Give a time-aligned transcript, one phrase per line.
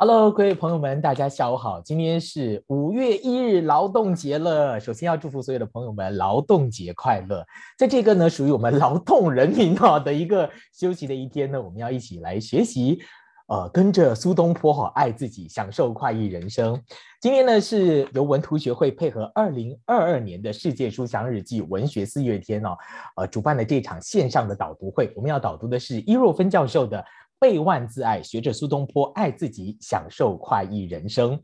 [0.00, 1.80] Hello，各位朋友们，大家下午好。
[1.80, 7.44] 今天是五月一日劳动节了，首先要祝福所有的朋友们劳动节快乐。
[7.76, 13.00] 在这个呢，属于我们劳动人民哈的一个休息的一天呢，我们要一起来学习，
[13.48, 16.80] 呃，跟着苏东坡哈，爱自己，享受快意人生。
[17.20, 22.78] 今天呢，是由文图学会配合二零二二年的世界书香日记文学四月天哦，
[23.16, 25.12] 呃，主办的这场线上的导读会。
[25.16, 27.04] 我们要导读的是伊若芬教授的。
[27.40, 31.40] 倍万自爱，学着苏东坡爱自己，享受快意人生。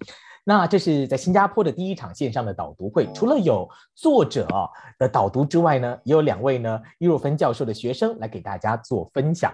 [0.46, 4.46] 那这是在新加坡的第一场线上的导读会，除了有作者
[4.98, 9.50] 的导读之外呢，也有两位呢伊若芬教授的学生来给大家做分享。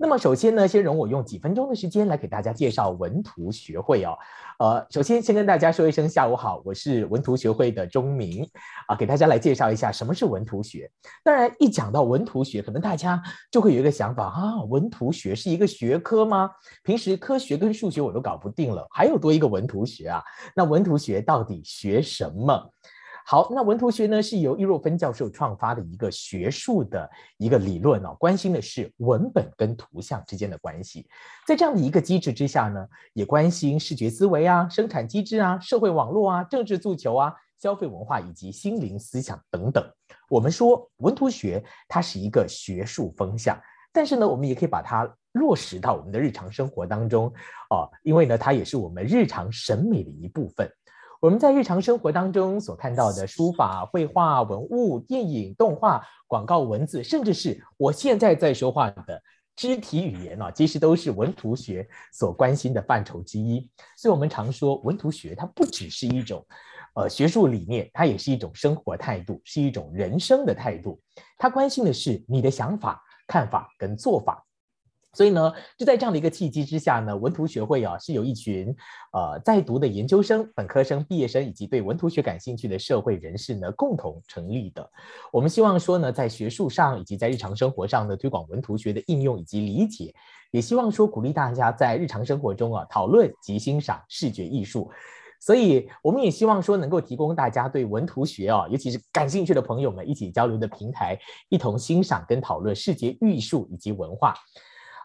[0.00, 4.18] 那么首先呢，先容我用几分钟的时间来给大家介绍文图学会哦。
[4.58, 8.46] 呃，首先先跟大家说一声下午好，我是文图学会的钟明
[8.86, 10.90] 啊，给大家来介绍一下什么是文图学。
[11.22, 13.20] 当然，一讲到文图学，可能大家
[13.50, 16.50] 就会有一个想法啊，文图学是一个学科吗？
[16.82, 20.22] 平时科学跟数学我都搞不定了，还有多一个文图学啊？
[20.54, 22.72] 那文图学到底学什么？
[23.24, 31.06] 好，那文图学呢是由易若芬教授创发的一个学术的一个理论哦，关心的是文本跟图像之间的关系。
[31.46, 39.88] 在这样的一个机制之下呢，也关心视觉思维啊、生产机制啊、社会网络啊、政治诉求啊、消费文化以及心灵思想等等。
[40.28, 43.56] 我们说文图学它是一个学术风向，
[43.92, 47.32] 但是呢，我们也可以把它落实到我们的日常生活当中
[47.70, 50.70] 啊，因为呢，它也是我们日常审美的一部分。
[51.20, 59.22] 我们在日常生活当中所看到的书法、绘画、文物、电影、动画、广告、文字，甚至是我现在在说话的
[59.54, 63.70] 肢体语言啊，其实都是文图学所关心的范畴之一。
[63.96, 66.44] 所以，我们常说文图学它不只是一种
[66.94, 71.00] 呃学术理念，它也是一种生活态度，是一种人生的态度。
[71.38, 74.44] 它关心的是你的想法、看法跟做法。
[75.14, 78.74] 所以呢，就在这样的一个契机之下呢，文图学会啊是有一群
[79.12, 84.90] 呃在读的研究生、本科生、毕业生以及对文图学感兴趣的社会人士呢共同成立的。
[85.30, 90.14] 我们希望说呢，在学术上以及在日常生活上呢推广文图学的应用以及理解，
[90.50, 94.90] 也希望说鼓励大家在日常生活中啊讨论及欣赏视觉艺术。
[95.38, 101.18] 所以我们也希望说能够提供大家对文图学啊，尤其是感兴趣的朋友们一起交流的平台，
[101.50, 104.34] 一同欣赏跟讨论视觉艺术以及文化。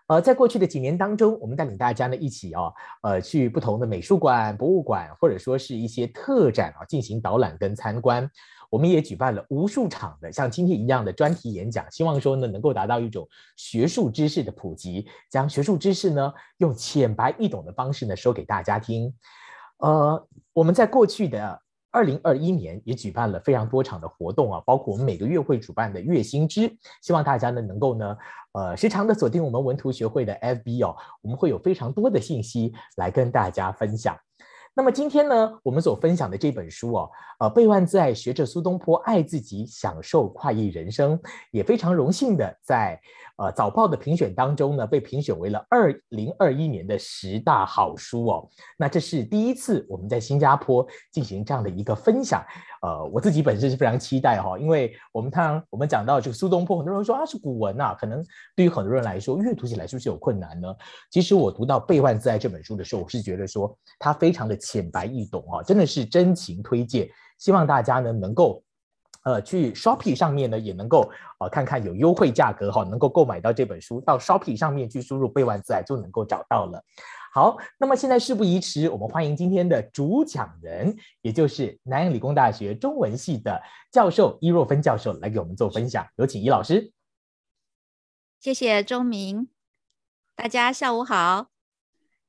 [0.07, 8.29] 呃，在过去的几年当中，我们带领大家呢一起啊，呃，去不同的美术馆、博物馆，或者说是一些特展啊，进行导览跟参观。
[8.69, 19.13] 我们也举办了无数场的像今天一样的专题演讲，希望说呢能够达到一种学术知识的普及，将学术知识呢用浅白易懂的方式呢说给大家听。
[19.79, 21.62] 呃，我们在过去的。
[21.92, 26.72] 二零二一年也举办了非常多场的活动啊，包括我们每个月会主办的月薪之，
[27.02, 28.18] 希望大家呢能够呢，
[28.53, 34.18] 呃，时常的锁定我们文图学会的 FB 哦，我们会有非常多的信息来跟大家分享。
[34.75, 37.09] 那么今天呢，我们所分享的这本书哦，
[37.40, 41.19] 呃，背万自爱，学着苏东坡爱自己，享受快意人生，
[41.50, 43.02] 也非常荣幸的在。
[43.38, 48.50] 呃，早报的评选当中呢，被评选为了二零二一年的十大好书哦。
[48.78, 52.44] 那这是第一次我们在新加坡进行这样的一个分享。
[52.81, 58.24] 呃，我自己本身是非常期待哈，因为我们看我们讲到这个苏东坡，很多人说啊是古文呐，可能
[58.56, 60.75] 对于很多人来说阅读起来是不是有困难呢？
[61.12, 68.64] 其实我读到《背万自爱》这本书的时候，我是觉得说它非常的浅白易懂啊，真的是真情推荐，希望大家呢能够。
[69.28, 74.00] 呃，去 Shopping 上面呢，也能够啊看看有优惠价格哈，能够购买到这本书。
[74.00, 76.82] 到 Shopping 上面去输入“背万字爱”就能够找到了。
[77.34, 83.62] 好，那么现在事不宜迟，我们欢迎今天的主讲人，也就是南洋理工大学中文系的
[83.92, 86.08] 教授伊若芬教授来给我们做分享。
[86.16, 86.94] 有请伊老师。
[88.40, 89.50] 谢谢钟明，
[90.36, 91.50] 大家下午好，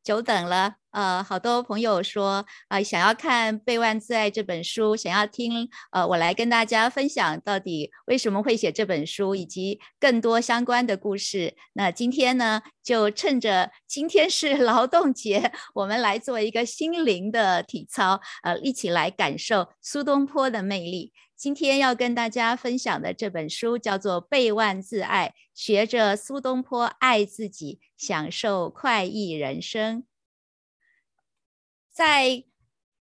[0.03, 0.77] 久等了。
[0.91, 11.54] 呃，好多朋友说啊，想要看《背万自爱》这本书，想要听呃，我来跟大家分享到底为什么会写这本书，以及更多相关的故事。
[11.75, 21.12] 那今天呢，就趁着今天是 劳动节，我们来做一个心灵的体操，呃，一起来感受苏东坡的魅力。
[21.37, 30.02] 今天要跟大家分享的这本书叫做《背万自爱》，学着苏东坡爱自己，享受快意人生。
[31.98, 32.44] 在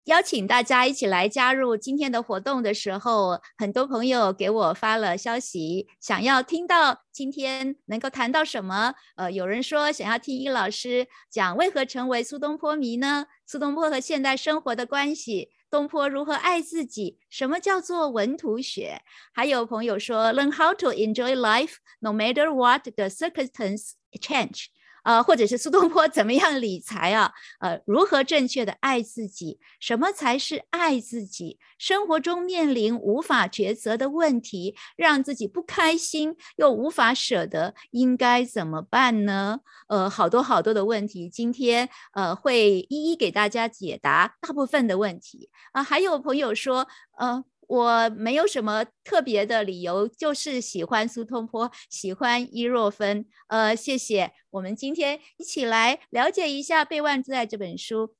[0.06, 8.92] 邀请大家一起来加入今天的活动的时候，很多朋友给我发了消息，想要听到今天能够谈到什么。
[9.14, 13.26] 呃，有人说想要听易老师讲为何成为苏东坡迷呢？
[13.46, 17.20] 苏东坡和现代生活的关系，东坡如何爱自己？
[17.28, 19.00] 什么叫做文图学？
[19.32, 24.64] 还有朋友说，learn how to enjoy life no matter what the circumstance change。
[25.04, 27.32] 呃，或者是苏东坡怎么样理财啊？
[27.60, 29.58] 呃，如何正确的爱自己？
[29.78, 31.58] 什么才是爱自己？
[31.78, 39.60] 生活中面临无法抉择的问题，让自己不开心又无法舍得，应该怎么办呢？
[39.88, 45.82] 呃，好多好多的问题，今天呃会一一给大家解答大部分的问题啊。
[45.82, 46.86] 还有朋友说，
[47.18, 47.44] 呃。
[47.70, 53.24] 我没有什么特别的理由，就是喜欢苏东坡，喜欢伊若芬。
[53.46, 54.32] 呃，谢谢。
[54.50, 58.16] 我们今天一起来了解一下《备忘自爱》这本书，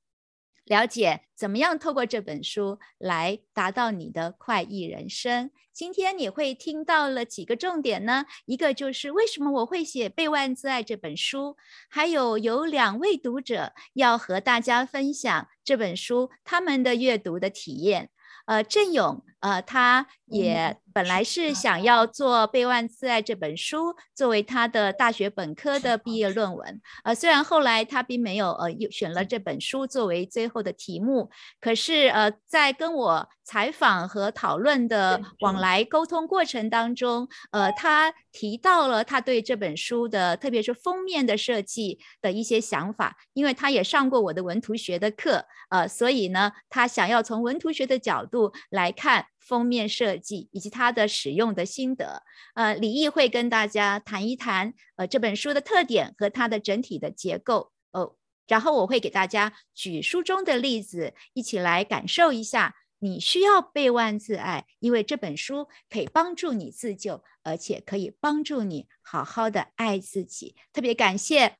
[0.63, 5.51] 了解怎么样透过这本书来达到你的快意人生。
[5.73, 8.27] 今天你会听到了几个重点呢？
[8.45, 11.57] 一个就是为什么我会写《备忘自爱》这本书，
[11.89, 18.11] 还有有两位读者要和大家分享这本书他们的阅读的体验。
[18.45, 21.51] 呃，郑勇，呃，他也本来是。
[21.53, 31.29] 想要做《备忘自爱》这本书作为他的大学本科的毕业论文，呃，虽然后来他并没有呃选了这本书作为最后的题目，
[31.59, 52.23] 可是呃，在跟我采访和讨论的往来沟通过程当中，呃，他提到了他对这本书的，特别是封面的设计的一些想法，因为他也上过我的文图学的课，呃，所以呢，他想要从文图学的角度来看封面设计以及它的使用的心得。
[52.53, 57.71] 呃，李毅会跟大家谈一谈呃这本书的特点和它的整体的结构。
[57.91, 58.15] 哦，
[58.47, 62.75] 然后我会给大家举书中的例子，一起来感受一下。
[63.03, 70.55] 你需要备忘自爱，因为这本书可以帮助你自救，而且可以帮助你好好的爱自己。
[70.71, 71.55] 特别感谢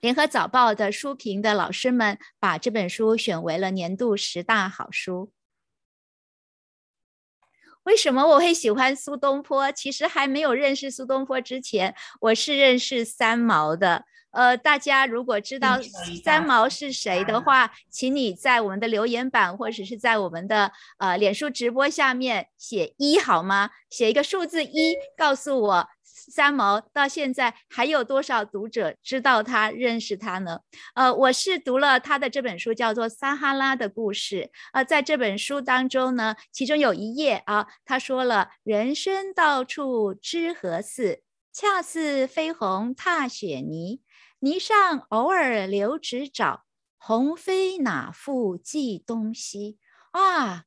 [0.00, 5.30] 联合早报的书评的老师们，把这本书选为了年度十大好书。
[7.84, 9.70] 为什么我会喜欢苏东坡？
[9.72, 14.04] 其实还没有认识苏东坡之前，我是认识三毛的。
[14.30, 15.78] 呃，大家如果知道
[16.24, 23.70] 三毛是谁的话，请你在我们的留言板或者是在我们的呃脸书直播下面写一好吗？
[23.90, 30.60] 写一个数字一，告诉我三毛到现在还有多少读者知道他、认识他呢？
[30.94, 34.36] 呃，我是读了他的这本书，叫做《撒哈拉的故事》。
[34.72, 41.22] 呃，在这本书当中呢，其中有一页啊，他说了：“人生到处知何似？
[41.52, 44.02] 恰似飞鸿踏雪泥。”
[44.40, 46.64] 泥上偶尔留指爪，
[46.98, 49.78] 鸿飞哪复计东西
[50.10, 50.64] 啊！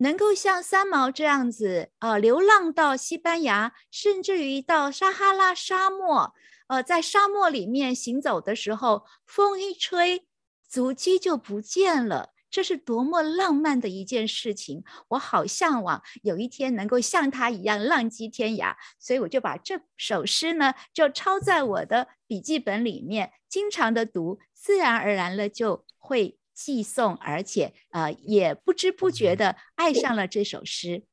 [0.00, 6.34] 能够像三毛这样子啊，流浪到西班牙，甚至于到撒哈拉沙漠，
[6.68, 10.26] 呃，在沙漠里面行走的时候，风一吹，
[10.68, 12.30] 足迹就不见了。
[12.50, 14.82] 这是多么浪漫的一件事情！
[15.10, 31.04] 我好向往有一天能够像他一样浪迹天涯，所以我就把这首诗呢，就抄在我的笔记本里面，经常的读，自然而然了就会寄诵，而且呃也不知不觉的爱上了这首诗。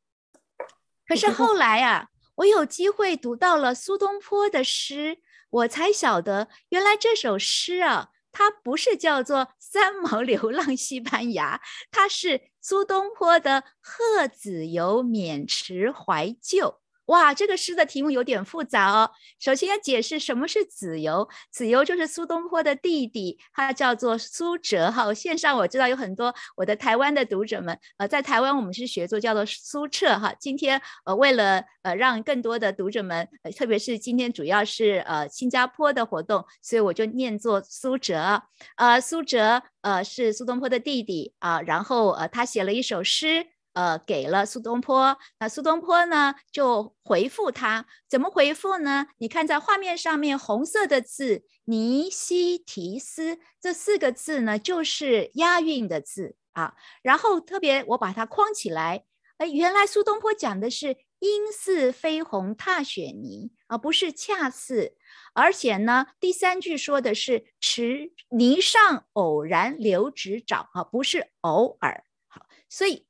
[1.07, 8.09] 可是后来啊，我有机会读到了苏东坡的诗，我才晓得原来这首诗啊。
[8.33, 11.59] 它不是叫做三毛流浪西班牙，
[11.89, 16.67] 它是苏东坡的《贺子游渑池怀旧》。
[17.07, 19.11] 哇，这个诗的题目有点复杂哦。
[19.39, 24.91] 首先要解释什么是子由，子由就是苏东坡的弟弟，他叫做苏辙。
[24.91, 30.19] 哈，线上我知道有很多我的台湾的读者们，呃，在台湾我们是学作叫做苏辙。
[30.19, 38.43] 哈，今天呃，为了呃让更多的读者们，特别是今天主要是呃新加坡的活动，所以我就念作苏辙。
[38.75, 43.47] 呃，苏辙呃是苏东坡的弟弟啊，然后呃他写了一首诗。
[43.77, 49.05] 呃，给了苏东坡，那苏东坡呢就回复他，怎么回复呢？
[49.19, 56.73] 你看在画面上面红色的字“尼西提斯”这四个字呢，就是押韵的字啊。
[57.03, 59.05] 然后特别我把它框起来，
[59.37, 64.95] 哎，原来苏东坡讲的是“应似飞鸿踏雪泥”，而不是“恰似”。
[65.35, 72.03] 而且呢，第三句说的是“池泥上偶然留指爪”，啊，不是偶尔。
[72.27, 73.05] 好，所以。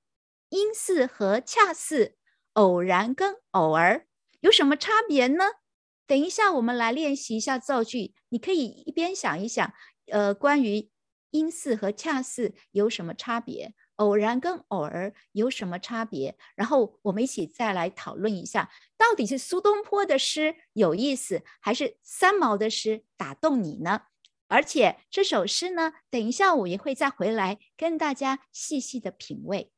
[0.49, 2.15] 因似和恰似、
[2.53, 4.07] 偶然跟偶尔
[4.39, 5.45] 有什么差别呢？
[6.05, 8.13] 等一下，我们来练习一下造句。
[8.29, 9.73] 你可以一边想一想，
[10.11, 10.89] 呃，关于
[11.31, 24.03] 因似和恰似有什么差别，偶然跟偶尔有什么差别，然后我们一起再来讨论一下，到底是苏东坡的诗有意思，还是三毛的诗打动你呢？
[24.47, 29.73] 而且这首诗呢，等一下我也会再回来跟大家细细的品味。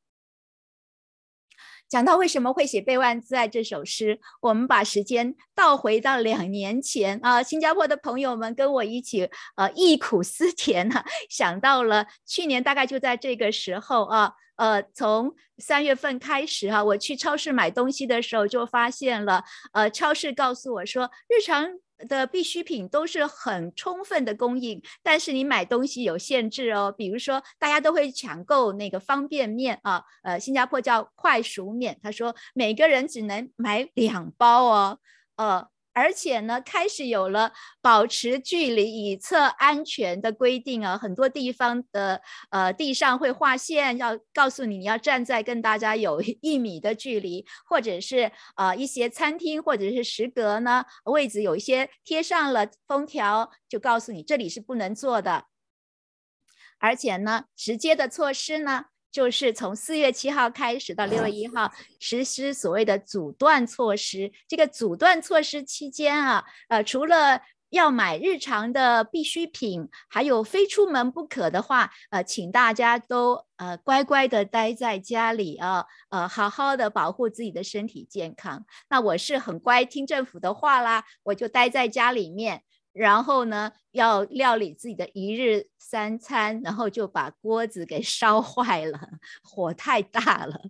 [1.90, 19.42] 讲到为什么会写《背万自爱》这首诗，我们把时间倒回到两年前啊，新加坡的朋友们跟我一起呃忆苦思甜呐，想到了去年大概就在这个时候啊，呃，从三月份开始哈，我去超市买东西的时候就发现了，
[19.72, 21.80] 呃，超市告诉我说日常。
[22.08, 26.94] 的必需品都是很充分的供应，但是你买东西有限制哦。
[26.96, 34.98] 比如说，大家都会抢购那个方便面啊，呃，新加坡叫快熟面，他说每个人只能买两包哦，
[35.36, 35.68] 呃。
[35.92, 55.46] 而且呢，开始有了保持距离以测安全的规定啊，很多地方的呃地上会画线，要告诉你你要站在跟大家有一米的距离，或者是呃一些餐厅或者是食阁呢位置有一些贴上了封条，就告诉你这里是不能坐的。
[56.78, 58.86] 而且呢，直接的措施呢。
[59.10, 64.32] 就是从四月七号开始到六月一号 实施所谓的阻断措施。
[64.46, 67.40] 这个阻断措施期间啊，呃，除了
[67.70, 78.64] 要买日常的必需品，还有非出门不可的话，呃，请大家都呃乖乖的待在家里啊，呃，好好的保护自己的身体健康。
[78.88, 82.62] 那我是很乖，听政府的话啦，我就待在家里面。
[83.00, 89.00] 然后呢，要料理自己的一日三餐，然后就把锅子给烧 坏了，
[89.42, 90.60] 火太大了。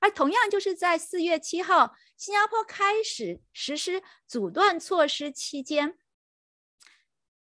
[0.00, 5.98] 而同样就是在四月七号，新加坡开始实施阻断措施期间，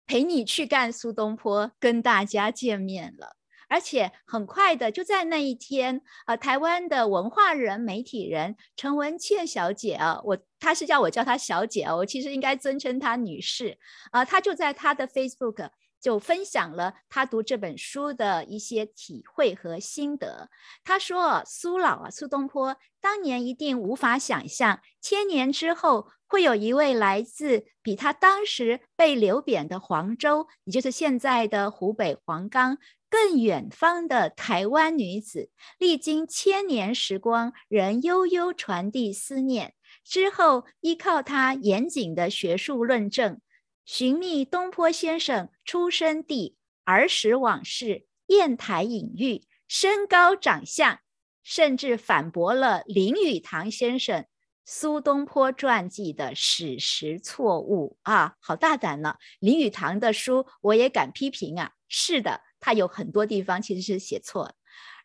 [0.08, 3.38] 陪你去干苏东坡跟大家见面了。
[3.67, 13.77] 而且很快的，就在那一天，呃，台湾的文化人、媒体人陈文茜小姐啊，我她是叫我叫她小姐啊，我其实应该尊称她女士
[14.12, 15.69] 啊，她就在她的 Facebook
[16.00, 20.50] 就分享了她读这本书的一些体会和心得。
[20.84, 32.77] 她说：“苏老啊，苏东坡当年一定无法想象，千年之后会有一位来自比他当时被流贬的黄州，也就是现在的湖北黄冈。”
[33.10, 39.74] 更远方的台湾女子，历经千年时光，仍悠悠传递思念。
[40.04, 43.40] 之后，依靠她严谨的学术论证，
[43.86, 51.00] 寻觅东坡先生出生地、儿时往事、砚台隐喻、身高长相，
[51.44, 54.26] 甚至反驳了林语堂先生
[54.66, 58.36] 苏东坡传记的史实错误啊！
[58.40, 59.16] 好大胆呢！
[59.40, 61.72] 林语堂的书我也敢批评啊！
[61.88, 62.42] 是的。
[62.60, 64.54] 他有很多地方其实是写错了，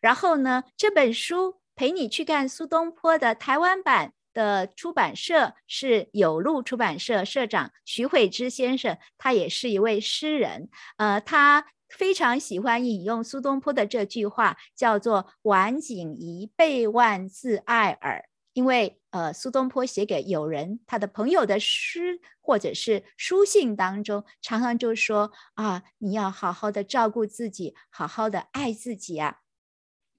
[0.01, 18.25] 然后呢，这本书陪你去看苏东坡的台湾版的出版社是有路出版社社长徐慧之先生，他也是一位诗人，呃，他非常喜欢引用苏东坡的这句话，叫做“晚景宜备万自爱耳”。
[18.53, 29.39] 因为呃，苏东坡写给友人、他的朋友的诗或者是书信当中，常常就说啊，你要好好的照顾自己，好好的爱自己啊。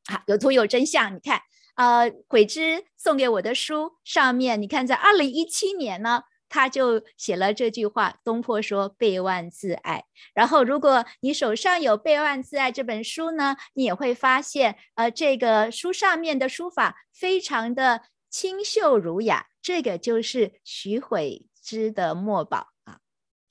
[0.04, 1.40] 好，有图有真相，你看，
[1.76, 8.16] 呃，悔之送给我的书上面，你看，在二零一七年呢，他就写了这句话。
[8.22, 18.02] 东坡说“备万自爱”，然后如果你手上有《备万自爱》这本书呢，你也会发现，呃，这个书上面的书法非常的。
[18.32, 23.00] 清秀儒雅，这个就是徐悔之的墨宝啊！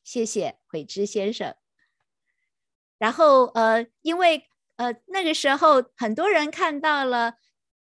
[0.04, 1.56] 谢谢悔之先生。
[2.98, 4.44] 然后呃，因为
[4.78, 7.36] 呃那个时候很多人看到了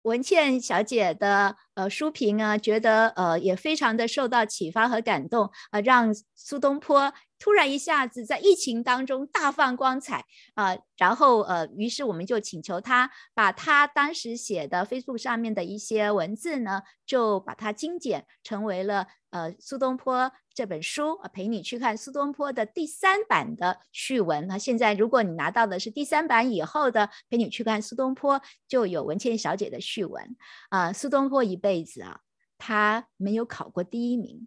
[0.03, 7.15] 文倩小姐的呃书评啊，觉得呃也非常的受到启发和感动啊，让苏东坡。
[7.43, 24.47] 突然一下子在疫情当中大放光彩啊，然后呃，于是我们就请求他把他当时写的 Facebook 上面的一些文字呢，就把它精简成为了呃苏东坡这本书啊，陪你去看苏东坡的第三版的序文。
[24.47, 30.37] 那现在如果你拿到的是第三版以后的陪你去看苏东坡，就有文倩小姐的序文
[30.69, 30.93] 啊。
[30.93, 32.21] 苏东坡一辈子啊，
[32.57, 34.47] 他没有考过第一名。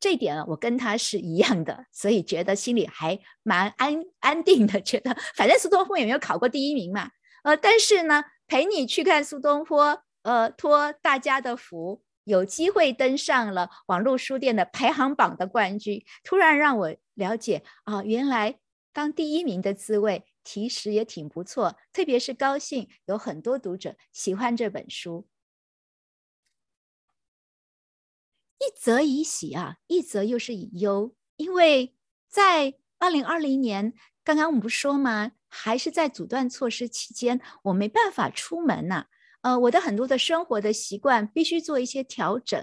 [0.00, 4.80] 这一点我跟他是一样的，所以觉得心里还蛮安安定的。
[4.80, 7.10] 觉得反正苏东坡也没有考过第一名嘛，
[7.44, 18.58] 呃，但是呢，陪你去看苏东坡，呃，托大家的福，有机会登上了网络书店的排行榜的冠军，突然让我了解啊，原来
[18.94, 25.26] 当第一名的滋味其实也挺不错，特别是高兴有很多读者喜欢这本书。
[28.60, 31.96] 一则以喜啊，一则又是以忧，因为
[32.28, 35.32] 在二零二零年，刚刚我们不说吗？
[35.48, 39.06] 还是在阻断措施期间，我没办法出门呐。
[39.40, 42.62] 呃，我的很多的生活的习惯必须做一些调整。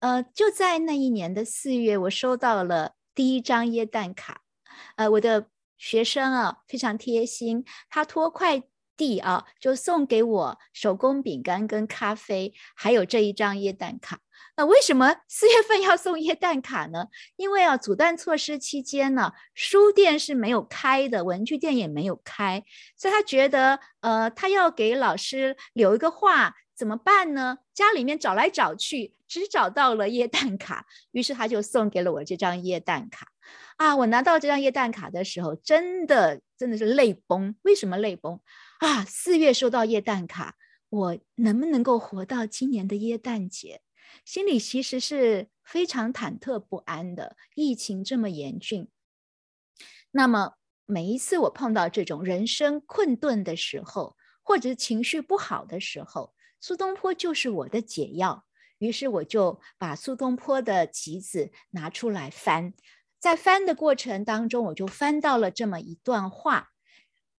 [0.00, 4.40] 呃，就在那一年的四月，我收到了第一张耶诞卡。
[4.96, 8.62] 呃，我的学生啊非常贴心，他托快
[8.96, 14.20] 递啊就送给我手工饼干跟咖啡，还有这一张耶诞卡。
[14.56, 17.06] 那为什么四月份要送耶诞卡呢？
[17.36, 22.64] 因为啊，阻断措施期间呢，书店是没有开的，文具店也没有开，
[22.96, 27.58] 所以他觉得，呃，他要给老师留一个话，怎么办呢？
[27.74, 33.26] 家里面找来找去，只找到了耶诞卡，于是他就送给了我这张耶诞卡。
[33.76, 37.56] 啊，我拿到这张耶诞卡的时候，真的真的是泪崩。
[37.62, 38.40] 为什么泪崩？
[38.78, 40.54] 啊，四月收到耶诞卡，
[40.90, 43.80] 我能不能够活到今年的耶诞节？
[44.24, 47.36] 心里其实是非常忐忑不安的。
[47.54, 48.88] 疫情这么严峻，
[50.10, 50.54] 那么
[50.86, 58.44] 每一次我碰到这种人生困顿的时候，或者情绪不好的时候，苏东坡就是我的解药。
[58.78, 62.74] 于是我就把苏东坡的集子拿出来翻，
[63.18, 66.70] 在翻的过程当中，我就翻到了这么一段话。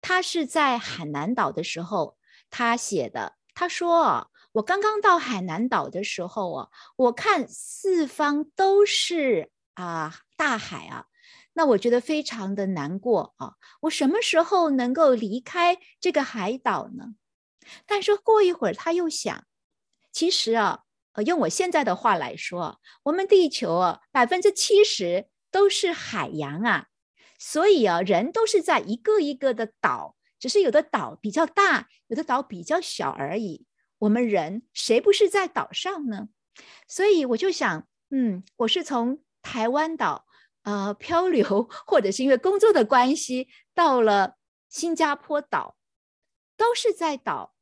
[0.00, 2.16] 他是在海南岛的时候，
[2.50, 3.36] 他写的。
[3.54, 4.30] 他说。
[4.54, 11.06] 我刚刚到海南岛的时候啊，我看四方都是啊大海啊，
[11.54, 13.54] 那我觉得非常的难过啊。
[13.80, 17.16] 我什么时候能够离开这个海岛呢？
[17.84, 19.44] 但是过一会儿他又想，
[20.12, 20.82] 其实啊，
[21.14, 26.86] 呃，用我现在的话来说，我们地球啊百分之七十都是海洋啊，
[27.40, 33.66] 所以啊，人都是在一个一个的岛，只是有的岛比较大，有的岛比较小而已。
[33.98, 36.28] 我们人谁不是在岛上呢？
[36.86, 40.26] 所以我就想，嗯，我是从台湾岛
[40.62, 44.36] 呃漂流，或者是因为工作的关系到了
[44.68, 45.76] 新加坡岛，
[46.56, 47.54] 都是在岛。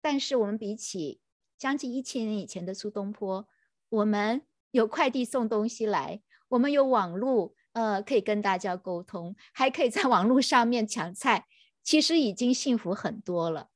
[0.00, 1.20] 但是我们比起
[1.58, 3.46] 将近一千年以前的苏东坡，
[3.88, 11.46] 我们有快递送东西来，我们有网络，呃，可以跟大家沟通，还可以在网络上面抢菜，
[11.84, 13.68] 其实已经幸福很多了。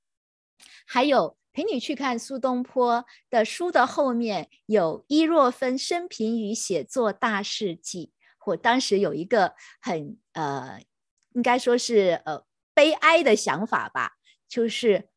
[0.87, 1.37] 还有。
[1.57, 8.13] 陪你去看苏东坡的书的后面有伊若芬生平与写作大事记。
[8.45, 10.83] 我当时有一个很呃，
[11.31, 15.09] 应该说是呃悲哀的想法吧，就是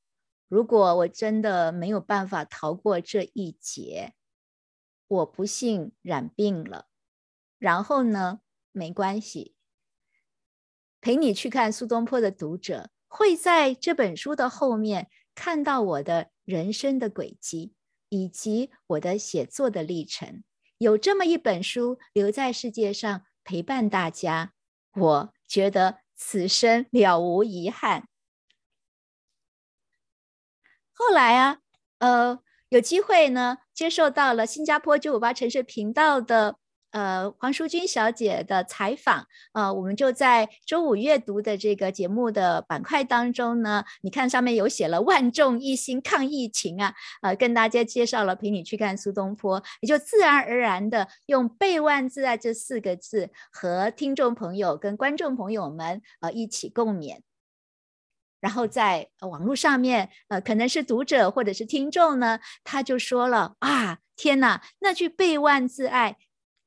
[0.47, 4.13] 如果我真的没有办法逃过这一劫，
[5.09, 6.87] 我不幸染病了，
[7.57, 8.39] 然后呢，
[8.71, 9.55] 没关系。
[11.01, 15.09] 陪你去看苏东坡的读者会在这本书的后面。
[15.41, 17.73] 看到我的人生的轨迹，
[18.09, 20.43] 以及我的写作的历程，
[20.79, 24.51] 有这么一本书留在世界上陪伴大家，
[24.93, 28.09] 我觉得此生了无遗憾。
[30.91, 31.59] 后来啊，
[31.99, 36.59] 呃，有机会呢，接受到了新加坡九五八城市频道的。
[36.91, 57.19] 呃，黄淑君小姐的采访，呃，我们就在周五阅读的这个节目的板块当中呢，你看上面有写了“万众一心抗疫情”啊，呃，跟大家介绍了陪你去看苏东坡，也就自然而然的用“备万自爱”这四个字和听众朋友跟观众朋友们呃一起共勉，
[58.39, 66.17] 然后在网络上面，呃，可能是读者或者是听众呢，他就说了啊，天哪，那句“备万自爱”。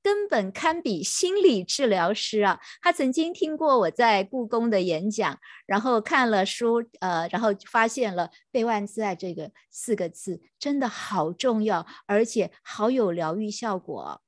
[0.02, 2.60] 根本堪比心理治疗师啊！
[2.80, 14.22] 他曾经听过我在故宫的演讲，然后看了书，呃，然后发现了“备万自爱”这个四个字真的好重要，而且好有疗愈效果，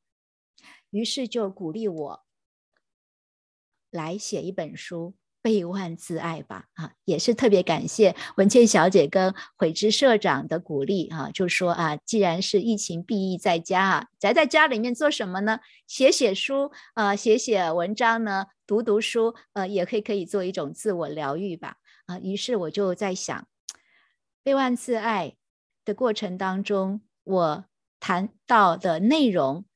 [0.90, 2.24] 于是就鼓励我
[3.90, 5.14] 来写一本书。
[5.44, 15.60] 备万自爱吧，啊，也是特别感谢文倩小姐跟悔之社长的鼓励啊，就说啊，既然是疫情避疫在家啊，宅在家里面做什么呢？
[15.86, 21.76] 写写书啊，写写文章呢，读读书，呃，也可以可以做一种自我疗愈吧，
[22.06, 23.46] 啊，于是我就在想，
[24.42, 25.36] 备万自爱
[25.84, 27.64] 的过程当中，我
[28.00, 29.66] 谈到的内容，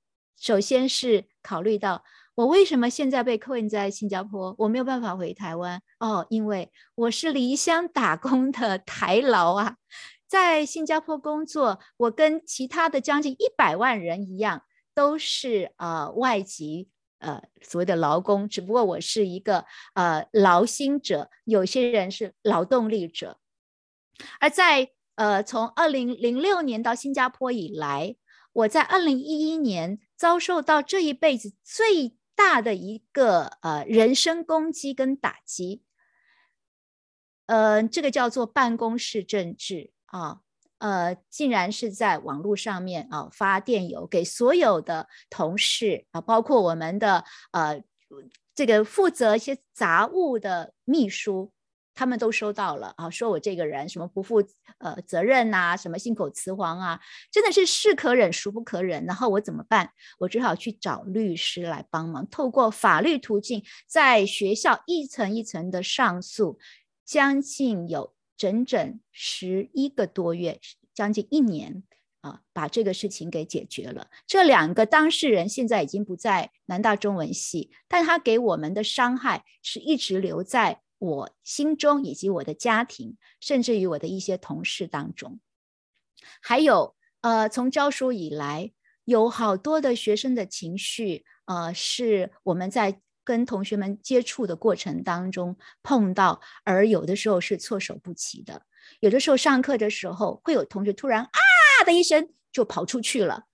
[0.41, 2.05] 首先是考虑到。
[2.39, 4.55] 我为什么现在被困在新加坡？
[4.59, 9.77] 我没有办法回台湾哦，因为我是离乡打工的台劳啊，
[10.29, 14.63] 在新加坡工作，我跟其他的将近一百万人一样，
[14.95, 23.41] 都是呃外籍呃所谓的劳工，只不过我是一个呃劳心者，有些人是劳动力者。
[24.39, 28.15] 而在呃从二零零六年到新加坡以来，
[28.53, 35.83] 我在二零一一年遭受到这一辈子最大的一个呃人身攻击跟打击，
[37.47, 40.43] 呃，这个叫做办公室政治啊。
[40.79, 47.83] 呃，竟然是在网络上面啊发电邮给所有的同事啊，包括我们的呃
[48.55, 51.53] 这个负责一些杂物的秘书。
[51.99, 54.41] 他们都收到了啊，说我这个人什么不负
[54.79, 57.01] 呃责任呐，什么信口雌黄啊，
[57.33, 59.05] 真的是是可忍孰不可忍。
[59.05, 59.91] 然后我怎么办？
[60.21, 66.61] 我只好去找律师来帮忙，透过法律途径，在学校一层一层的上诉，
[67.05, 70.61] 将近有整整十一个多月，
[70.95, 71.83] 将近一年
[72.21, 74.07] 啊，把这个事情给解决了。
[74.25, 80.83] 这两个当事人现在已经不在南大中文系，但他给我们的伤害是一直留在。
[80.99, 85.41] 我心中以及我的家庭，甚至于我的一些同事当中，
[86.43, 88.73] 还有呃，从教书以来，
[89.05, 98.63] 有好多的学生的情绪，呃，是我们在跟同学们接触的过程当中碰到，而有的时候是措手不及的。
[99.01, 103.45] 有的时候上课的时候，会有同学突然啊的一声就跑出去了，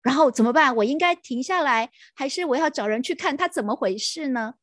[0.00, 0.74] 然后怎么办？
[0.76, 4.54] 我应该停下来，还是我要找人去看他怎么回事呢？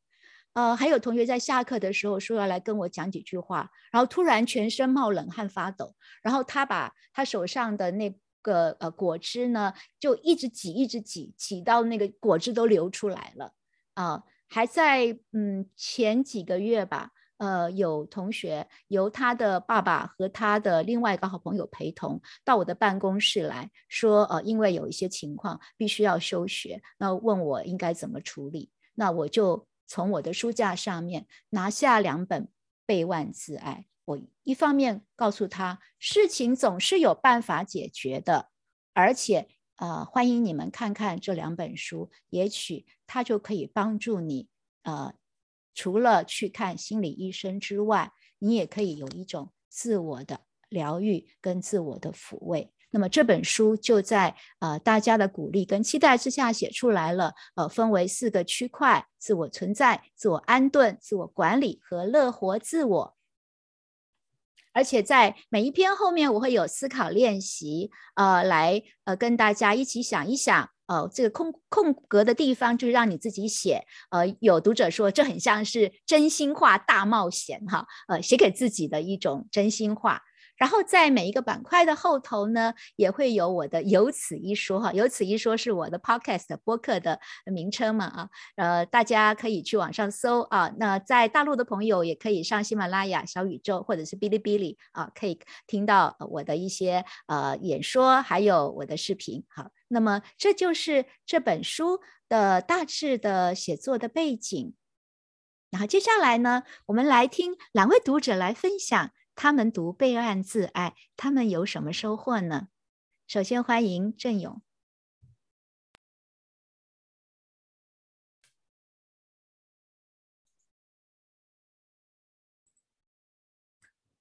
[0.53, 13.53] 呃，还有同学在下课的时候说要来跟我讲几句话，然后突然全身冒冷汗发抖，然后他把他手上的那个呃果汁呢，就一直挤，一直挤，挤到那个果汁都流出来了
[13.93, 14.23] 啊！
[14.47, 29.68] 还在嗯前几个月吧，呃，有同学由他的爸爸和他的另外一个好朋友陪同到我的办公室来说，呃，因为有一些情况必须要休学，那问我应该怎么处理，那我就。
[29.89, 32.43] 从我的书架上面拿下两本
[32.85, 38.51] 《备万自爱》，我一方面告诉他，事情总是有办法解决的，
[38.93, 44.47] 而且呃，欢迎你们看看这两本书，也许它就可以帮助你。
[44.83, 45.15] 呃，
[45.73, 52.71] 除了去看心理医生之外，你也可以有一种自我的疗愈跟自我的抚慰。
[52.91, 63.15] 那么这本书就在呃大家的鼓励跟期待之下写出来了，呃，分为四个区块：自我存在、自我安顿、自我管理和乐活自我。
[64.71, 73.83] 而且在每一篇后面，我会有思考练习，呃，来呃跟大家一起想一想，呃，这个空空格的地方就是让你自己写。
[74.11, 80.21] 呃，有读者说这很像是真心话大冒险哈，呃，写给自己的一种真心话。
[80.59, 90.71] 然后在每一个板块的后头呢，也会有我的“有此一说”哈，“有此一说”是我的 podcast 播客的名称嘛啊，呃，大家可以去网上搜啊。
[90.77, 99.45] 那在大陆的朋友也可以上喜马拉雅、小宇宙或者是哔哩哔哩啊，可以听到我的一些呃演说，还有我的视频。
[99.47, 104.73] 好，那么这就是这本书的大致的写作的背景。
[105.71, 109.11] 然后接下来呢，我们来听两位读者来分享。
[109.41, 112.67] 他们读备案自爱，他们有什么收获呢？
[113.25, 114.61] 首先欢迎郑勇。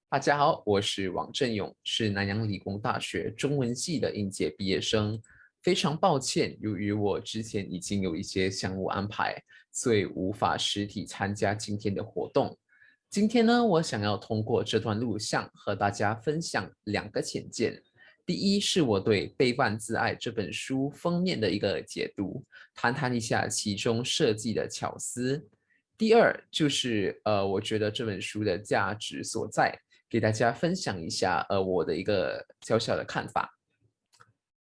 [0.08, 5.20] 大家好，我是王振勇，是南洋理工大学中文系的应届毕业生。
[5.60, 9.36] 非常抱歉，由于我之前已经有一些项目安排，
[9.72, 12.56] 所以无法实体参加今天的活动。
[13.10, 17.82] 今天呢，我想要通过这段录像和大家分享两个浅见。
[18.26, 22.44] 第一是我对《背万自爱》这本书封面的一个解读，
[22.74, 25.48] 谈谈一下其中设计的巧思。
[25.96, 29.74] 第二就是呃，我觉得这本书的价值所在，
[30.10, 33.50] 给大家分享一下呃我的一个小小的看法。《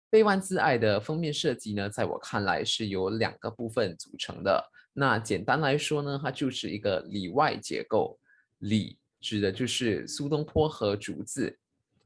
[0.09, 4.63] 背万自爱》的封面设计呢，在我看来是由两个部分组成的。
[4.93, 8.17] 那简单来说呢，它就是一个里外结构。
[8.59, 11.57] 李指的就是苏东坡和竹子，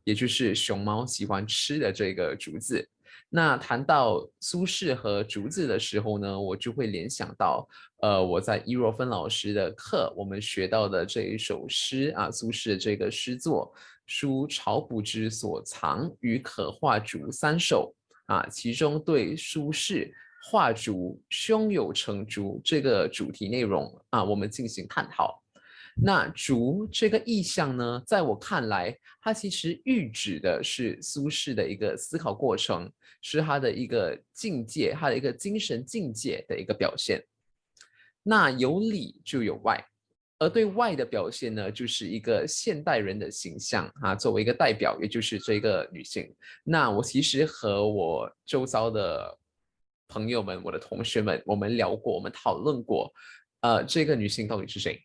[0.03, 2.87] 也就是熊猫喜欢吃的这个竹子。
[3.29, 7.67] 那谈到苏轼和竹子的时候呢，我就会联想到，
[8.01, 13.73] 呃，我在易若芬老师的课我们学到的这一首诗啊，苏轼这个诗作
[14.05, 17.93] “书草补之所藏，与可画竹三首”
[18.27, 20.11] 啊，其中对苏轼
[20.51, 25.42] 画竹胸有成竹这个主题内容啊，我们进行探讨。
[25.95, 37.23] 那竹这个意象呢，在我看来，它其实喻指的是苏轼的一个思考过程，是他的一个境界，他的一个精神境界的一个表现。
[38.23, 39.79] 那有里就有外，
[40.39, 46.33] 而对外的表现呢，就是一个现代人的形象啊，作为一个代表，也就是这个女性。
[46.63, 49.37] 那我其实和我周遭的
[50.07, 53.13] 朋友们、我的同学们，我们聊过，我们讨论过，
[53.61, 54.99] 呃，这个女性到底是谁？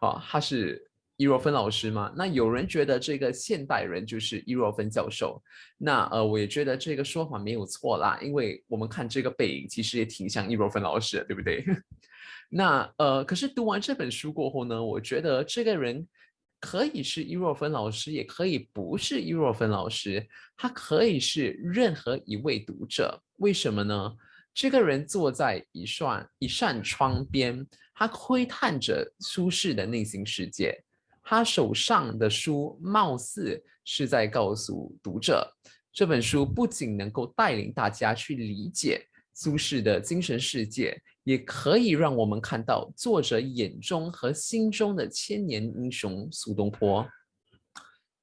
[0.00, 0.82] 啊，他是
[1.16, 2.12] 伊若芬老师吗？
[2.16, 5.42] 那有人觉得这个现代人就是伊若芬教授，
[5.78, 11.64] 那呃，我也觉得这个说法没有错啦，因为我们看这个背影，其实也挺像伊若芬老师的，对不对？
[12.48, 16.08] 那呃，可是读完这本书过后呢，我觉得这个人
[16.58, 23.22] 可以是伊若芬老师，也可以不是伊若芬老师，他可以是任何一位读者。
[23.36, 24.16] 为什么呢？
[24.52, 30.82] 这个人坐在一扇一扇窗边，他窥探着苏轼的内心世界。
[31.22, 35.48] 他手上的书貌似是在告诉读者，
[35.92, 47.08] 这本书不仅能够带领大家去理解苏轼的精神世界，也可以让我们看到作者眼中和心中的千年英雄苏东坡。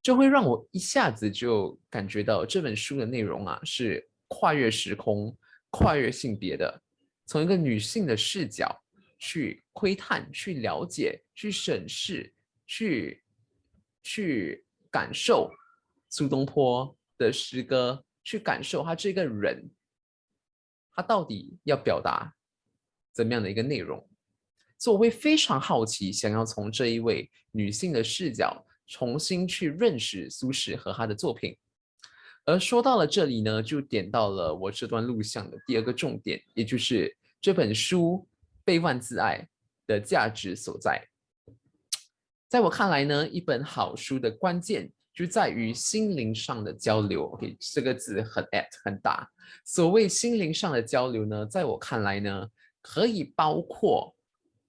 [0.03, 5.35] 这会让我一下子就感觉到这本书的内容啊，是跨越时空、
[5.69, 6.81] 跨越性别的，
[7.25, 8.83] 从一个女性的视角
[9.19, 12.33] 去窥探、去了解、去审视。
[12.69, 13.23] 去
[14.03, 15.49] 去感受
[16.09, 19.71] 苏东坡的诗歌，去感受他这个人，
[20.91, 22.35] 他到底要表达
[23.13, 24.05] 怎么样的一个内容？
[24.77, 31.57] 所以我会非常好奇，想要从这一位女性的视角重新去认识苏轼和他的作品。
[32.47, 38.25] 而说到了这里呢，就点到了我这段录像的第二个重点，也就是这本书
[38.63, 39.37] 《背万自爱》
[39.85, 41.05] 的价值所在。
[42.47, 47.25] 在我看来呢，一本好书的关键就在于心灵上的交流。
[47.33, 49.29] OK，这个字很 at 很大。
[49.65, 52.47] 所谓心灵上的交流呢，在我看来呢，
[52.81, 54.15] 可以包括，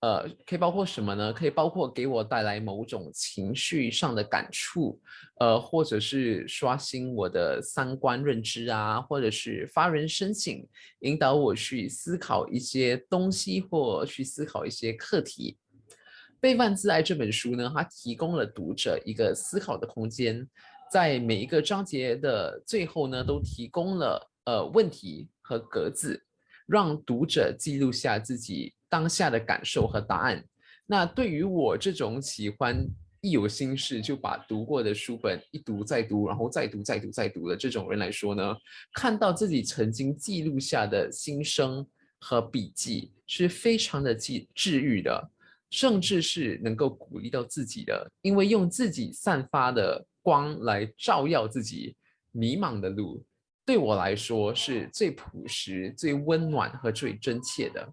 [0.00, 1.32] 呃，可以包括什么呢？
[1.32, 5.00] 可以包括给我带来某种情绪上的感触，
[5.40, 10.64] 呃，或者是刷新我的三观认知啊，或者是发人深省，
[11.00, 15.58] 引导我去思考一些东西或去思考一些课题。
[16.40, 20.48] 《背万自爱》这本书呢，它提供了读者一个思考的空间，
[20.92, 26.22] 在每一个章节的最后呢，都提供了呃问题和格子，
[26.68, 30.44] 让读者记录下自己当下的感受和答案。
[30.86, 32.86] 那对于我这种喜欢
[33.20, 38.56] 一有心事就把读过的书本一读再读，然后再读再读再读的这种人来说呢，
[38.94, 41.86] 看到自己曾经记录下的心声
[42.20, 45.30] 和笔记，是非常的治治愈的。
[45.70, 51.94] 甚至是能够鼓励到自己的，因为用自己散发的光来照耀自己
[52.32, 53.22] 迷茫的路，
[53.66, 57.86] 对我来说是最朴实、最温暖和最真切的。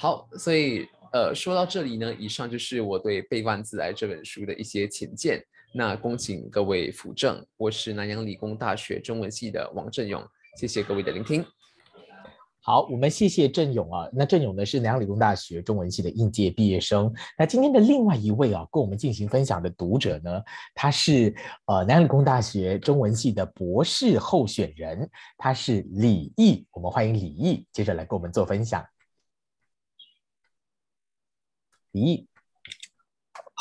[0.00, 5.42] 好，所以呃，说到这里呢，以上就是我对《背万自来》这本书的一些浅见。
[5.74, 10.24] 那恭请各位辅正，我是南洋理工大学中文系的王振勇，
[10.56, 11.44] 谢谢各位的聆听。
[12.60, 14.08] 好，我们谢谢郑勇啊。
[14.12, 17.12] 那郑勇呢是南洋理工大学中文系的应届毕业生。
[17.36, 20.40] 那今天的另外一位啊，跟我们进行分享的读者呢，
[20.76, 21.34] 他是
[21.66, 26.64] 呃南洋理工大学中文系的博士候选人，他是李毅。
[26.70, 28.80] 我们欢迎李毅，接着来跟我们做分享。
[31.92, 32.28] 李毅，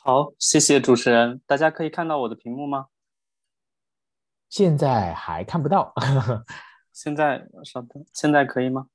[0.04, 1.42] 好，谢谢主持人。
[1.46, 2.88] 大家可以看到我的屏幕吗？
[4.50, 5.94] 现在还看不到。
[6.92, 8.88] 现在稍等，现在可以吗？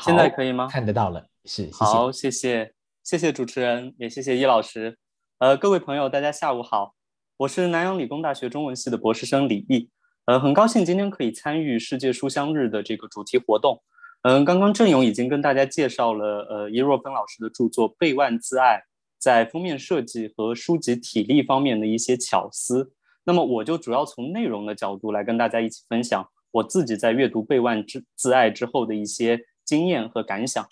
[0.00, 0.68] 现在可以吗？
[0.68, 1.68] 看得到了，是。
[1.72, 4.98] 好，谢谢，谢谢主持人，也谢谢易老师。
[5.38, 6.94] 呃，各位朋友，大家下午好，
[7.38, 9.90] 我是南洋理工大学中文系的博士生李毅。
[10.30, 13.82] 呃，很高兴今天可以参与世界书香日的这个主题活动。
[14.22, 18.76] 嗯，刚刚郑勇已经跟大家介绍了呃，伊若芬老师的著作《背万自爱》
[19.18, 22.92] 在封面设计和书籍体力方面的一些巧思。
[23.24, 29.44] 那么，我就主要从内容的角度来跟大家一起分享我自己在阅读《背万之自爱》之后的一些。
[29.64, 30.66] 经验和感想。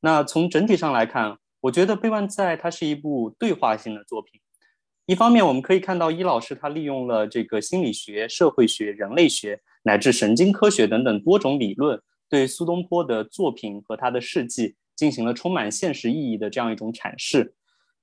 [0.00, 4.40] 那从整体上来看，我觉得《背万自爱》它是一部对话性的作品。
[5.08, 17.54] 一方面，我们可以看到伊老师他利用了这个心理学、社会学、人类学乃至神经科学等等多种理论，对苏东坡的作品和他的事迹进行了充满现实意义的这样一种阐释。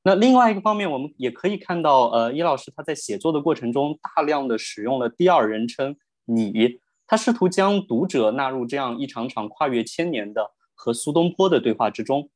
[0.02, 6.80] 那另外一个方面，我们也可以看到，呃，伊老师他在写作的过程中大量的使用了第二人称“你”。
[7.06, 12.32] 他试图将读者纳入这样一场场跨越千年的和苏东坡的对话之中。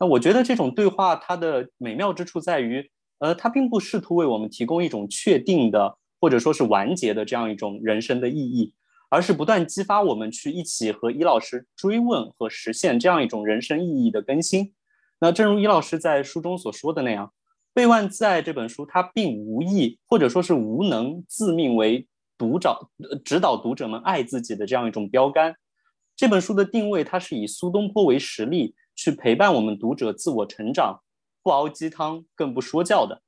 [0.00, 8.72] 那我觉得这种对话它的美妙之处在于，呃，它并不试图为我们提供一种确定的或者说是完结的这样一种人生的意义，
[9.10, 14.72] 而是不断激发我们去一起和伊老师追问和实现这样一种人生意义的更新。
[15.20, 17.26] 那正如伊老师在书中所说的那样，
[17.74, 22.06] 《背万自爱》这本书它并无意或者说是无能自命为。
[22.40, 22.88] 读者
[23.24, 25.56] 指导读者们爱自己的这样一种标杆，
[26.14, 31.00] 这本书的定位，它是以苏东坡为实例，去陪伴我们读者自我成长，
[31.42, 33.22] 不熬鸡汤，更不说教的。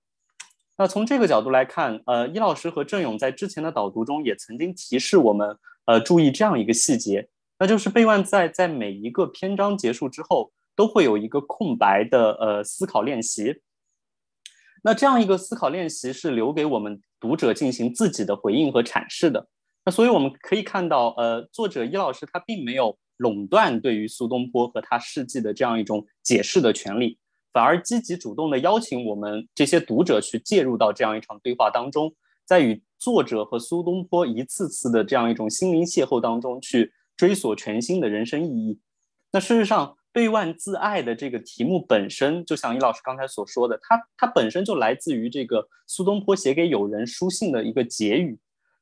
[0.76, 13.60] 那从这个角度来看，呃，易老师和郑勇在之前的导读中也曾经提示我们，呃，注意这样一个细节，那就是备万在在每一个篇章结束之后，都会有一个空白的呃思考练习。
[14.82, 19.46] 那这样一个思考练习是留给我们读者进行自己的回应和阐释的。
[19.84, 27.18] 那所以我们可以看到，呃，作者易老师他并没有垄断对于苏东坡和他事迹的这样一种解释的权利，
[27.52, 38.78] 反而积极主动的邀请我们这些读者去介入到这样一场对话当中，在与作者和苏东坡一次次的这样一种心灵邂逅当中去追索全新的人生意义。
[39.32, 48.38] 那事实上，备万自爱的这个题目本身，就像易老师刚才所说的，它它本身就来自于这个苏东坡写给友人书信的一个结语。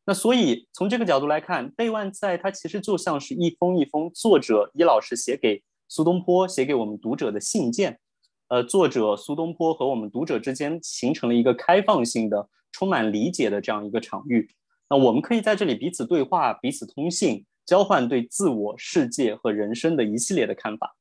[0.06, 8.00] 那所以从这个角度来看，备万在它其实就像是一封一封作者易老师写给苏东坡、写给我们读者的信件。
[8.48, 14.48] 呃，作者苏东坡和我们读者之间形成了一个开放性的、充满理解的这样一个场域。
[14.88, 20.96] 那我们可以在这里彼此对话、彼此通信，交换对自我、世界和人生的一系列的看法。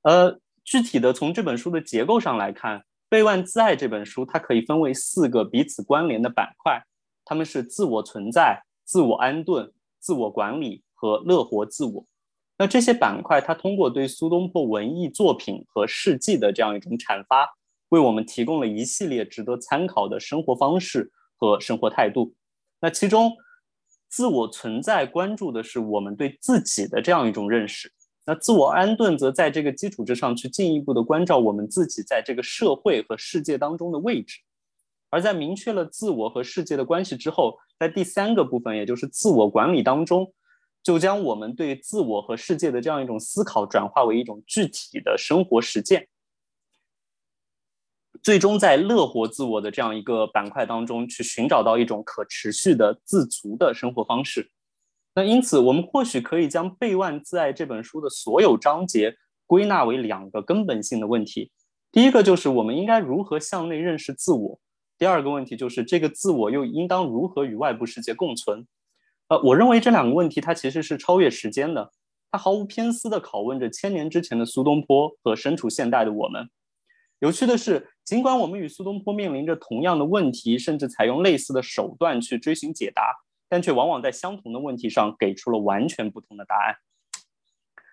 [0.00, 2.78] 呃，具体的从这本书的结构上来看，
[3.10, 6.82] 《备万自爱》这本书它可以分为四个彼此关联的板块，
[7.26, 12.06] 它们是自我存在、自我安顿、自我管理和乐活自我。
[12.58, 17.46] 那这些板块，它通过对苏东坡文艺作品和事迹的这样一种阐发，
[17.90, 22.34] 为我们提供了一系列值得参考的生活方式和生活态度。
[22.80, 23.32] 那其中，
[24.08, 27.92] 自我存在关注的是我们对自己的这样一种认识。
[28.24, 34.40] 那自我安顿则在这个基础之上去进一步的关照我们自己在这个社会和世界当中的位置，
[35.10, 40.32] 而在明确了自我和世界的关系之后，在第三个部分，也就是自我管理当中，
[40.86, 46.06] 就将我们对自我和世界的这样一种思考转化为一种具体的生活实践，
[48.22, 54.52] 最终在乐活自我的这样一个板块当中去寻找到一种可持续的自足的生活方式。
[55.16, 61.50] 那因此，我们或许可以将《备万自爱》这本书的所有章节归纳为两个根本性的问题。
[61.90, 64.60] 第一个就是我们应该如何向内认识自我；
[64.96, 68.64] 第二个问题就是这个自我又应当如何与外部世界共存。
[69.28, 71.92] 呃，我认为这两个问题它其实是超越时间的，
[72.30, 76.48] 它毫无偏私地拷问着千年之前的苏东坡和身处现代的我们。
[77.18, 83.14] 有趣的是，尽管我们与苏东坡面临着同样的问题，甚至采用类似的手段去追寻解答。
[83.48, 86.74] 但却往往在相同的问题上给出了完全不同的答案。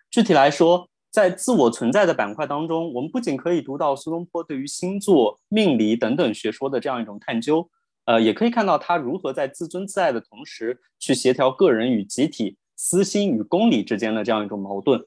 [0.09, 7.69] 具体来说，在自我存在的板块当中，我们不仅可以读到苏东坡对于星座、命理等等学说的这样一种探究，
[8.05, 15.05] 呃，也可以看到他如何在自尊自爱的同时，去协调个人与集体、私心与公理之间的这样一种矛盾。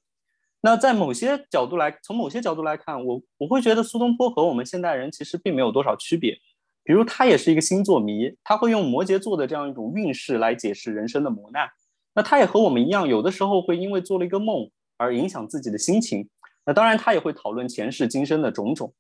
[0.63, 6.39] 那在某些角度来，从某些角度来看，我我会觉得苏东坡和我们现代人其实并没有多少区别。
[6.83, 11.69] 比如他也是一个星座迷，他会用摩羯座的这样一种运势来解释人生的磨难。
[12.15, 16.29] 那他也和我们一样，有的时候会因为做了一个梦而影响自己的心情。
[16.65, 18.95] 那当然，他也会讨论前世今生的种种。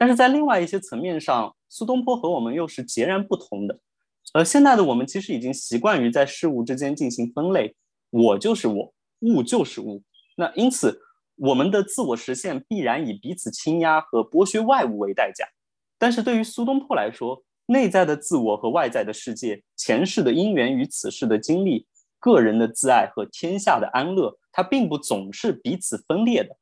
[0.00, 3.78] 但是在另外一些层面上，苏东坡和我们又是截然不同的。
[4.32, 7.76] 呃，现在的我们其实已经习惯于在事物之间进行分类，
[8.08, 10.02] 我就是我，物就是物。
[10.38, 11.02] 那因此，
[11.36, 15.44] 我们的自我实现必然以彼此倾压和剥削外物为代价。
[15.98, 21.86] 但是对于苏东坡来说，内在的自我和外在的世界、前世的因缘与此世的经历、
[22.18, 26.56] 个人的自爱和天下的安乐，它并不总是彼此分裂的。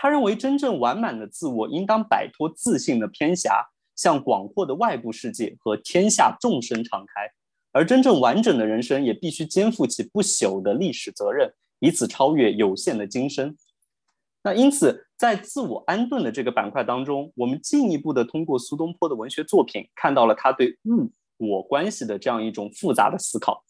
[0.00, 7.24] 他认为，真正完满的自我应当摆脱自信的偏狭，向广阔的外部世界和天下众生敞开；
[7.72, 13.56] 而真正完整的人生，也必须肩负起不朽的历史责任，以此超越有限的今生。
[14.44, 23.64] 那因此，在自我安顿的这个板块当中，我们进一步的通过苏东坡的文学作品，看到了他对物我关系的这样一种复杂的思考。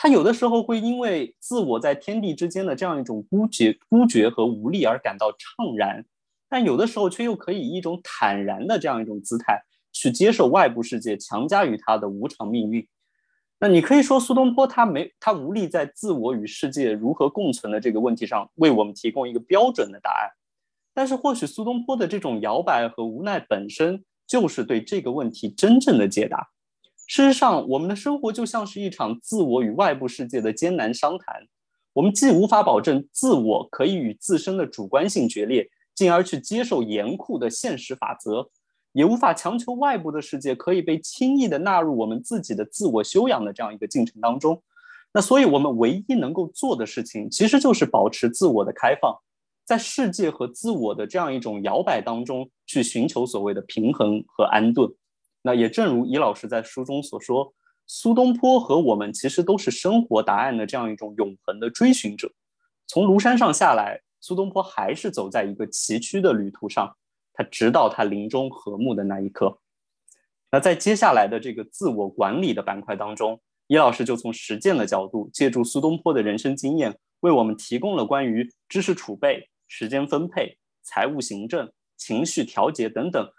[0.00, 6.04] 他有的时候会因为自我在天地之间的这样一种孤绝、孤绝和无力而感到怅然，
[6.48, 9.60] 但有的时候却又可以以一种坦然的这样一种姿态
[9.92, 12.86] 去接受外部世界强加于他的无常命运。
[13.58, 20.30] 那你可以说苏东坡他没他无力在自我与世界如何共存的这个问题上为我们提供一个标准的答案，
[20.94, 26.50] 但是或许苏东坡的这种摇摆和无奈本身就是对这个问题真正的解答。
[27.08, 31.42] 事实上，我们的生活就像是一场自我与外部世界的艰难商谈，
[31.94, 38.50] 我们既无法保证自我可以与自身的主观性决裂，进而去接受严酷的现实法则。
[38.92, 44.62] 也无法强求外部的世界可以被轻易的纳入我们自己的自我修养的这样一个进程当中，
[45.12, 49.16] 那所以，我们唯一能够做的事情，其实就是保持自我的开放，
[49.64, 54.90] 在世界和自我的这样一种摇摆当中，去寻求所谓的平衡和安顿。
[55.42, 57.54] 那也正如尹老师在书中所说，
[57.86, 62.30] 苏东坡和我们其实都是生活答案的这样一种永恒的追寻者。
[62.86, 66.96] 从庐山上下来，苏东坡还是走在一个崎岖的旅途上，
[67.32, 69.58] 他直到他临终和睦的那一刻。
[70.50, 83.30] 那在接下来的这个自我管理的板块当中，叶老师就从实践的角度，借助苏东坡的人生经验，为我们提供了关于知识储备、时间分配、财务行政、情绪调节等等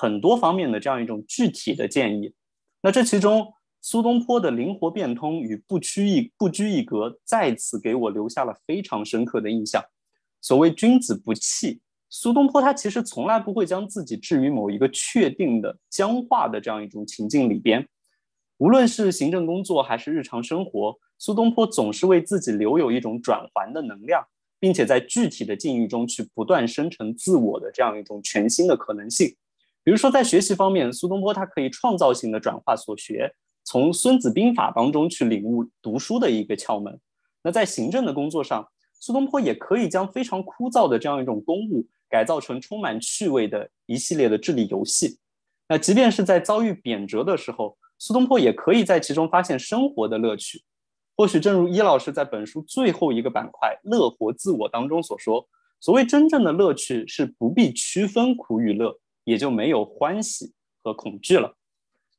[0.00, 2.32] 很多方面的这样一种具体的建议。
[2.80, 9.82] 那这其中，苏东坡的灵活变通与不拘一不拘一格，再次给我留下了非常深刻的印象。
[10.40, 17.84] 所谓君子不器，苏东坡他其实从来不会将自己置于某一个确定的僵化的这样一种情境里边。
[18.58, 24.24] 无论是行政工作还是日常生活，苏东坡总是为自己留有一种转环的能量，
[24.60, 29.34] 并且在具体的境遇中去不断生成自我的这样一种全新的可能性。
[29.88, 33.34] 比如说，在学习方面，苏东坡他可以创造性的转化所学，
[33.64, 37.00] 从《孙子兵法》当中去领悟读书的一个窍门。
[37.42, 38.68] 那在行政的工作上，
[39.00, 45.18] 苏东坡也可以将非常枯燥的这样一种公务改造成充满趣味的一系列的智力游戏。
[45.66, 50.62] 那即便是在遭遇贬谪的时候，苏东坡也可以在其中发现生活的乐趣。
[51.16, 55.48] 或许正如伊老师在本书最后一个板块“乐活自我”当中所说，
[55.80, 58.94] 所谓真正的乐趣是不必区分苦与乐，
[59.28, 60.52] 也就没有欢喜
[60.82, 61.54] 和恐惧了。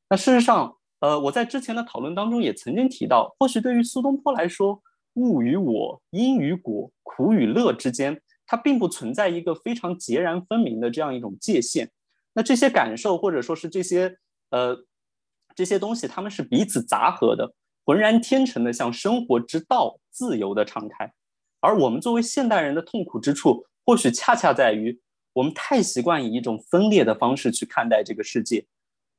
[0.08, 4.80] 那事实上，呃，我在之前的讨论当中也曾经提到，或许对于苏东坡来说，
[5.14, 11.90] 物与我、因与果、苦与乐之间，它并不存在一个非常截然分明的这样一种界限。
[12.32, 14.16] 那这些感受，或者说是这些，
[14.50, 14.86] 呃。
[15.56, 17.52] 这些东西他们是彼此杂合的，
[17.84, 21.12] 浑然天成的向生活之道自由的敞开。
[21.58, 25.00] 而我们作为现代人的痛苦之处，或许恰恰在于
[25.32, 28.66] 我们太习惯以一种分裂的方式去看待这个世界。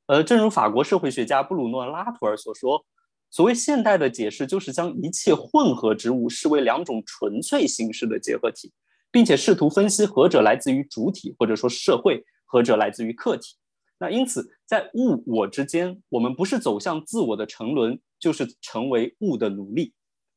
[0.08, 2.86] 呃，正如法国社会学家布鲁诺·拉图尔所说，
[3.30, 8.74] 所谓现代的解释，就是将一切混合之物视为两种纯粹形式的结合体，
[9.10, 13.56] 并且试图分析何者来自于主体或者说社会，何者来自于客体。
[14.00, 19.94] 那因此，在物我之间，我们不是走向自我的沉沦，就是成为物的奴隶；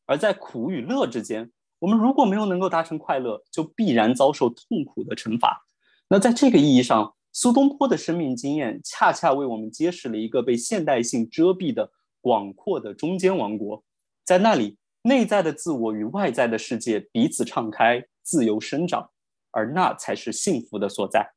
[0.06, 1.50] 而在苦与乐之间，
[1.84, 5.62] 我们如果没有能够达成快乐，就必然遭受痛苦的惩罚。
[6.08, 11.90] 那在这个意义上，苏东坡的生命经验恰恰为我们揭示了一个被现代性遮蔽的
[12.22, 13.84] 广阔的中间王国，
[14.24, 19.10] 在那里，内在的自我与外在的世界彼此敞开，自由生长，
[19.50, 21.32] 而那才是幸福的所在。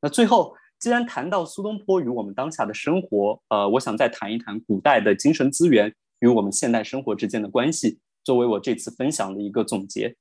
[0.00, 0.56] 那最后。
[0.80, 7.98] 既然谈到苏东坡与我们当下的生活，呃，我想再谈一谈古代的精神资源与我们现代生活之间的关系，
[8.28, 10.14] 作为我这次分享的一个总结。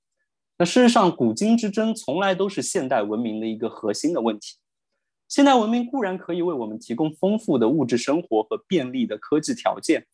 [0.57, 4.55] 那事实上，古今之争从来都是现代文明的一个核心的问题。
[5.27, 10.07] 现代文明固然可以为我们提供丰富的物质生活和便利的科技条件，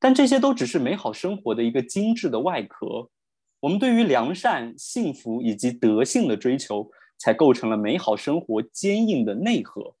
[0.00, 3.10] 但这些都只是美好生活的一个精致的外壳。
[3.60, 6.90] 我们对于良善、幸福以及德性的追求。
[7.16, 9.94] 才构成了美好生活坚硬的内核，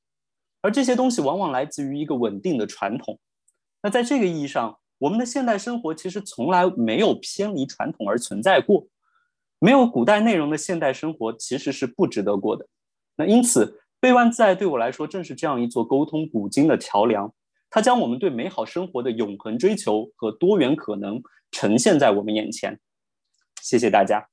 [0.60, 3.18] 而这些东西往往来自于一个稳定的传统。
[3.82, 8.86] 那在这个意义上，我们的现代生活其实从来没有偏离传统而存在过。
[9.58, 12.66] 没有古代内容的现代生活其实是不值得过的。
[13.16, 17.30] 那因此，备万自爱对我来说正是这样一座沟通古今的桥梁。
[17.68, 22.80] 它将我们对美好生活的永恒追求和多元可能呈现在我们眼前。
[23.60, 24.26] 谢谢大家。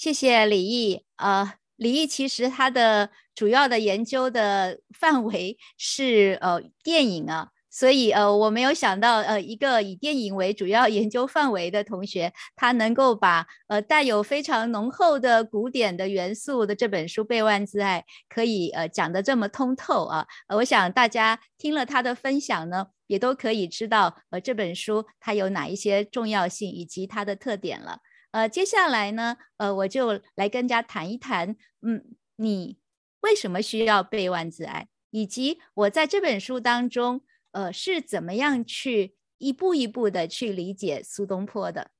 [0.00, 1.04] 谢谢李毅。
[1.16, 20.26] 呃，李毅其实他的主要的研究的范围是呃电影啊，所以呃我没有想到呃一个以电影为主要研究范围的同学，他能够把呃带有非常浓厚的古典的元素的这本书《备万自爱》可以呃讲得这么通透啊。
[20.56, 27.98] 我想大家听了他的分享呢，也都可以知道呃这本书它有哪一些重要性以及它的特点了。
[28.32, 32.78] 呃，接下来呢，呃，我就来跟大家谈一谈，嗯，你
[33.20, 37.22] 为什么需要背万字爱，以及我在这本书当中，
[37.52, 41.90] 呃，是怎么样去一步一步的去理解苏东坡的。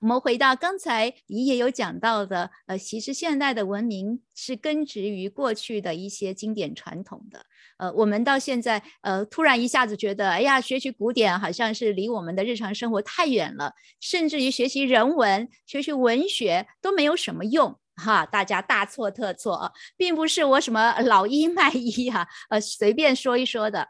[0.00, 7.46] 我们回到刚才你也有讲到的，呃，其实现代的文明是根植于过去的一些经典传统的。
[7.76, 23.88] 呃，我们到现在，呃，突然一下子觉得，哎呀，学习古典好像是离我们的日常生活太远了，甚至于学习人文、学习文学都没有什么用，哈，大家大错特错，并不是我什么老一卖一哈，呃，随便说一说的，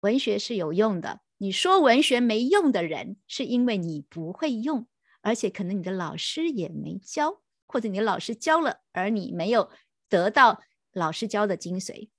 [0.00, 1.20] 文学是有用的。
[1.38, 4.86] 你说文学没用的人，是因为你不会用。
[5.22, 9.70] 而且可能你的老师也没教，或者你的老师教了，而你没有
[10.08, 10.60] 得到
[10.92, 12.10] 老师教的精髓。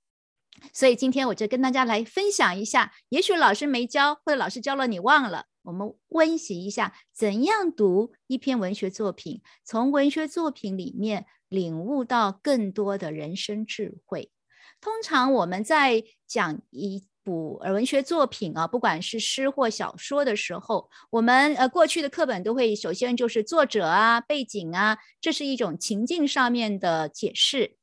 [0.72, 14.32] 所以今天我就跟大家来分享一下，也许老师没教，或者老师教了你忘了，我们温习一下怎样读一篇文学作品，从文学作品里面领悟到更多的人生智慧。
[14.80, 17.06] 通常我们在讲一。
[17.24, 27.76] 补文学作品啊，不管是诗或小说的时候，我们呃过去的课本都会首先就是作者啊、背景啊，这是一种情境上面的解释。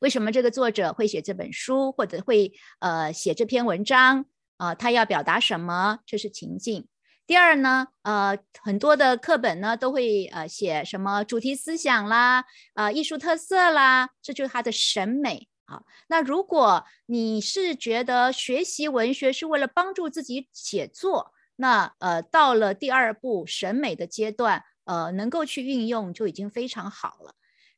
[0.00, 4.24] 为什么这个作者会写这本书，或者会呃写这篇文章
[4.56, 4.74] 啊？
[4.74, 5.98] 他要表达什么？
[6.06, 6.88] 这是情境。
[7.26, 15.48] 第二呢，呃，很多的课本呢都会呃写什么主题思想啦，啊，艺术特色啦，这就是他的审美。
[15.70, 27.34] 好，那如果你是觉得学习文学是为了帮助自己写作，那呃，到了第二步审美的阶段，呃，能够去运用就已经非常好了。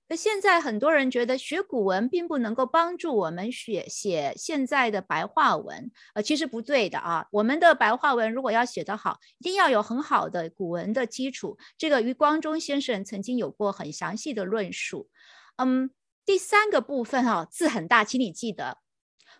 [0.06, 7.26] 那现在很多人觉得学古文并不能够帮助我们写写现在的白话文，呃，其实不对的啊。
[7.32, 11.58] 我们的白话文如果要写得好，一定要有很好的古文的基础。
[11.76, 15.08] 这个余光中先生曾经有过很详细的论述，
[15.56, 15.90] 嗯。
[16.30, 18.78] 第三个部分哈，字很大，请你记得，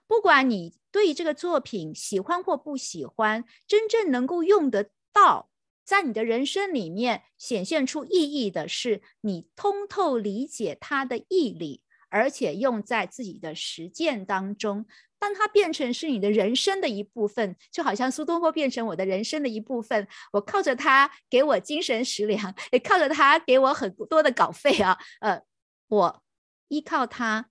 [0.09, 5.51] 不管你对这个作品喜欢或不喜欢，真正能够用得到，
[5.85, 14.85] 在你的人生里面显现出意义的是，你通透理解它的毅力，而且用在自己的实践当中。
[15.21, 25.41] 当它变成是你的人生的一部分，就好像苏东坡变成我的人生的一部分，我靠着他给我精神食粮，也靠着他给我很多的稿费啊，呃，
[25.87, 26.23] 我。
[26.71, 27.51] 依靠它，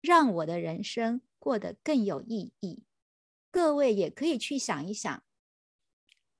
[0.00, 2.84] 让我的人生过得更有意义。
[3.52, 5.22] 各位也可以去想一想，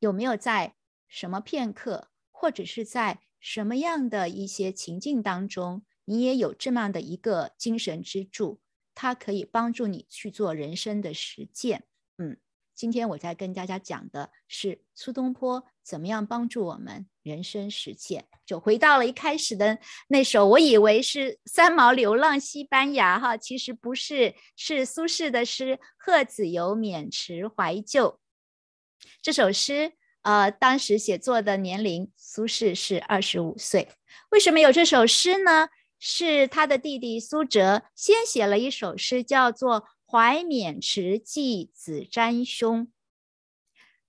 [0.01, 0.75] 有没有在
[1.07, 8.61] 什么片刻，或者是在什么样的一些情境当中，你也有这么样的一个精神支柱，
[8.93, 11.87] 它可以帮助你去做人生的实践。
[12.19, 12.39] 嗯。
[12.77, 19.79] 今天我在跟大家讲的是苏东坡怎么样帮助我们人生实践，就回到了一开始的
[20.09, 28.09] 那首，我以为是三毛流浪西班牙哈，其实不是，是苏轼的诗《贺子由免池怀旧》
[29.23, 29.93] 这首诗。
[30.23, 33.89] 呃，当时写作的年龄，苏轼是二十五岁。
[34.31, 35.69] 为什么有这首诗呢？
[36.01, 39.85] 是他的弟弟苏辙先写了一首诗，叫做。
[40.07, 42.93] 怀缅池记子瞻兄，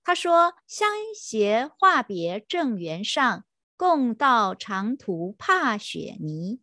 [0.06, 3.44] 他说：“相携话别正原上，
[3.76, 6.60] 共道长途怕雪泥。”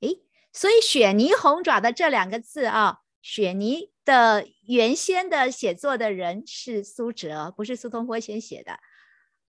[0.00, 0.20] 诶，
[0.52, 8.78] 所以“雪泥红爪”的这两个字啊，“雪泥”的原先的写作的人是苏辙，不是苏东坡先写的。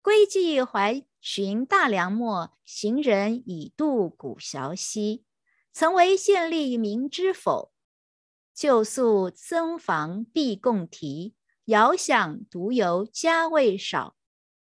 [0.01, 5.25] 归寄怀寻大梁末，行人已渡古桥西。
[5.73, 7.73] 曾为县吏明知否？
[8.53, 11.35] 旧宿僧房必共题，
[11.65, 14.15] 遥想独游家未少，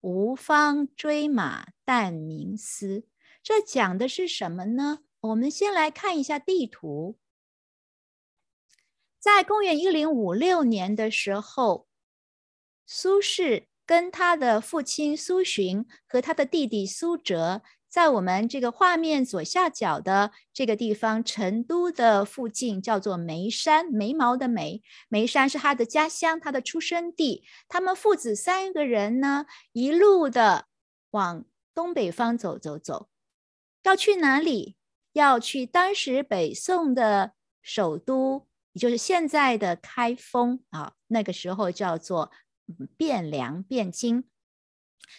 [0.02, 3.08] 无方追马但名思。
[3.42, 5.00] 这讲的是什么呢？
[5.22, 7.18] 我们先来看一下地图。
[9.20, 11.88] 在公元一零五六年的时候，
[12.86, 17.64] 苏轼跟他的父亲苏洵和他的弟弟苏辙。
[17.92, 27.44] 在我们这个画面左下角的这个地方，成都的附近叫做眉山，眉毛的眉，眉山是他的家乡，他的出生地。
[27.68, 30.68] 他们父子三个人呢，一路的
[31.10, 31.44] 往
[31.76, 33.10] 东北方走走走，
[33.84, 34.78] 要去哪里？
[35.12, 42.32] 要去当时北宋的首都，也就是现在的开封啊，那个时候叫做
[42.98, 44.24] 汴梁、汴京。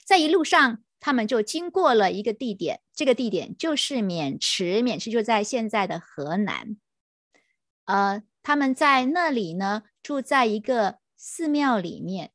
[0.06, 0.82] 在一路上。
[1.04, 6.76] 他们就经过了一个地点，这个地点就是渑池，渑池就在现在的河南。
[7.86, 12.30] 呃，他们在那里呢，住在一个寺庙里面。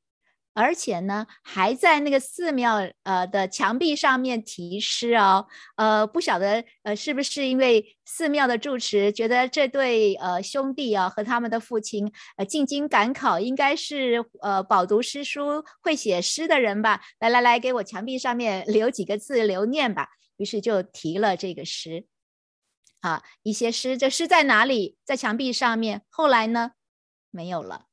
[0.57, 5.45] 而且呢，还在那个寺庙呃的墙壁上面题诗哦，
[5.75, 17.01] 呃，不晓得呃是不是因为寺庙的住持觉得这对呃兄弟啊和他们的父亲呃进京赶考，应该是呃饱读诗书、会写诗的人吧？
[17.19, 20.07] 来来来，给我墙壁上面 留几个字留念吧。
[20.37, 22.07] 于是就提了这个诗，
[23.01, 24.97] 啊，一些诗，这诗在哪里？
[25.05, 26.01] 在墙壁上面。
[26.09, 26.71] 后来呢，
[27.29, 27.85] 没有了。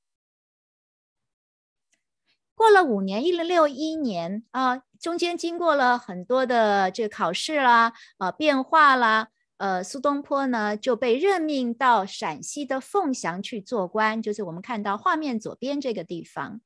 [2.65, 16.63] 过了五年，一零六一年啊，中间经过了很多的这个考试啦，啊变化啦，呃，苏东坡呢就被任命到陕西的凤翔去做官，就是我们看到画面左边这个地方。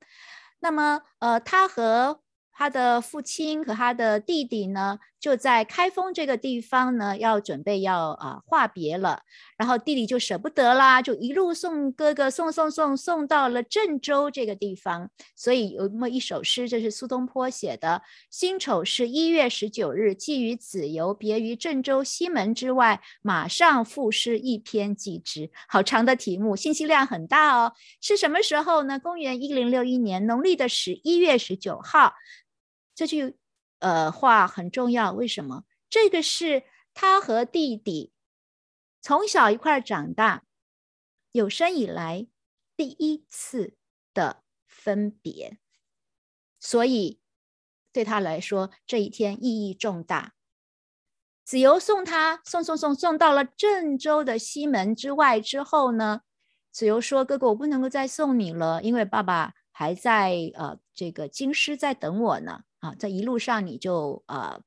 [0.61, 2.20] 那么，呃，他和
[2.53, 9.23] 他的父亲和他的弟弟呢，就在开封这个地方呢，要准备要啊话别了。
[9.57, 15.11] 然后弟弟就舍不得啦，就一路送哥哥送送送送到了郑州这个地方。
[15.35, 23.01] 所以有那么一首诗，这是苏东坡写的：“辛丑是一月十九日，寄于子由，别于郑州西门之外。
[23.21, 27.73] 马上赋诗一篇寄之。”好长的题目，信息量很大哦。
[28.01, 28.99] 是什么时候呢？
[28.99, 32.14] 公元一零六一年农历的十一月十九号。
[32.95, 33.37] 这句
[33.79, 35.64] 呃话很重要，为什么？
[35.91, 38.12] 这个是他和弟弟
[39.01, 40.45] 从小一块长大，
[41.33, 42.26] 有生以来
[42.76, 43.76] 第一次
[44.12, 45.59] 的分别，
[46.61, 47.20] 所以
[47.93, 50.35] 对他来说这一天意义重大。
[51.45, 56.20] 子由送他送送送送到了郑州的西门之外之后呢，
[56.70, 64.61] 子由说：“哥哥，我不能够再送你了，因为爸爸还在呃这个京师在等我呢。”啊，在一路上你就呃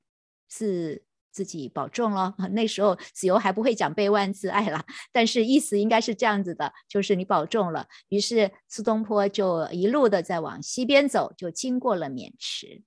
[0.47, 2.35] 自自己保重了。
[2.51, 7.87] 那时候子由还不会讲“悲万自爱”了，但是意思应该是这样子的，就是你保重了。
[8.09, 12.83] 于是苏东坡就一路的在往西边走，就经过了渑池。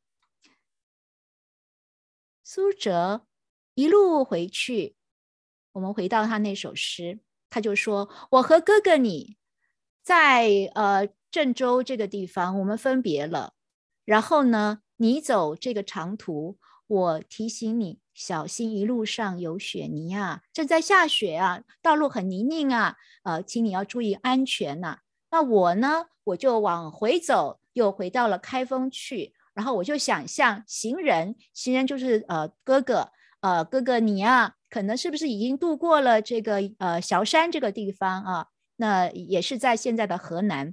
[2.43, 3.27] 苏辙
[3.75, 4.95] 一路回去，
[5.73, 9.39] 我们回到他那首诗，他就说：“我和哥哥你
[10.03, 13.55] 在呃郑州这个地方，我们分别了。
[14.05, 25.01] 然后呢？”你走这个长途，我提醒你小心，一路上有雪泥啊，正在下雪啊，道路很泥泞啊，呃，请你要注意安全呐。
[25.31, 38.47] 那我呢，我就往回走，又回到了开封去，然后我就想象行人，行人就是呃哥哥，呃哥哥你啊，可能是不是已经度过了这个呃崤山这个地方啊？
[38.77, 40.73] 那也是在现在的河南，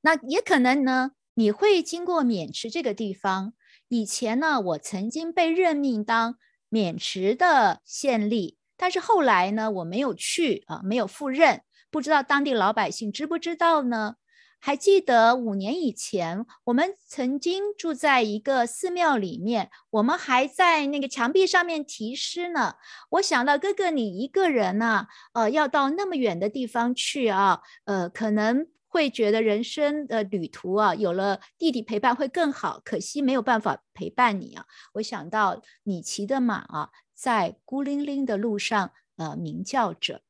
[0.00, 1.12] 那也可能呢。
[1.34, 3.52] 你会经过渑池这个地方。
[3.88, 6.36] 以前呢，我曾经被任命当
[6.70, 11.62] 渑池的县吏，但是后来呢，我没有去啊，没有赴任。
[11.90, 14.14] 不知道当地老百姓知不知道呢？
[14.58, 22.76] 还记得五年以前，我们曾经住在一个寺庙里面，我们还在那个墙壁上面题诗呢。
[23.10, 28.68] 我想到哥哥你一个人呢，呃，要到那么远的地方去啊，呃，可能。
[28.94, 32.80] 会觉得人生的旅途啊，有了弟弟陪伴会更好。
[32.84, 34.66] 可惜没有办法陪伴你啊。
[34.92, 40.22] 我想到你骑的马啊，在孤零零的路上，呃，鸣叫着。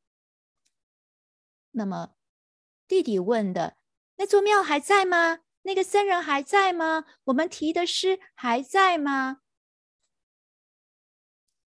[1.73, 2.15] 那么
[2.89, 3.77] 弟弟问的
[4.17, 5.41] 那座庙还在吗？
[5.65, 7.05] 那个僧人还在吗？
[7.25, 9.43] 我们提的诗还在吗？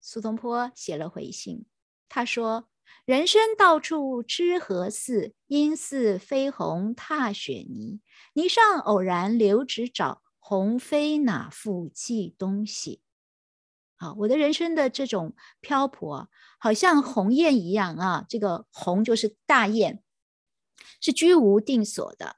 [0.02, 1.66] 苏东坡写了回信，
[2.10, 2.71] 他说。
[3.06, 5.34] 人生到处知何似？
[5.48, 8.00] 应似飞鸿踏雪泥。
[8.34, 13.02] 泥上偶然留指爪，鸿飞哪复计东西？
[13.98, 16.30] 好，我的人生的这种漂泊，
[16.60, 18.26] 好像鸿雁一样啊。
[18.30, 20.04] 这个鸿就是大雁，
[21.02, 22.36] 是居无定所的。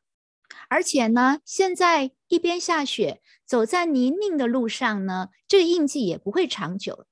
[0.70, 7.06] 而且呢，现在一边下雪，走在泥泞的路上呢，这个印记也不会长久。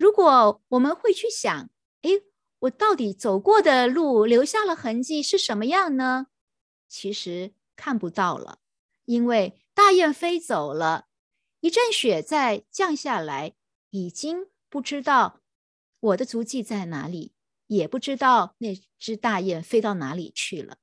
[0.00, 1.68] 如果我们会去想，
[2.00, 2.10] 哎，
[2.60, 6.28] 我到底走过的路留下了痕迹是什么样呢？
[6.88, 8.60] 其实看不到了，
[9.04, 11.04] 因为大雁飞走了，
[11.60, 13.52] 一阵雪在降下来，
[13.90, 15.40] 已经不知道
[16.00, 17.34] 我的足迹在哪里，
[17.66, 20.78] 也不知道那只大雁飞到哪里去了。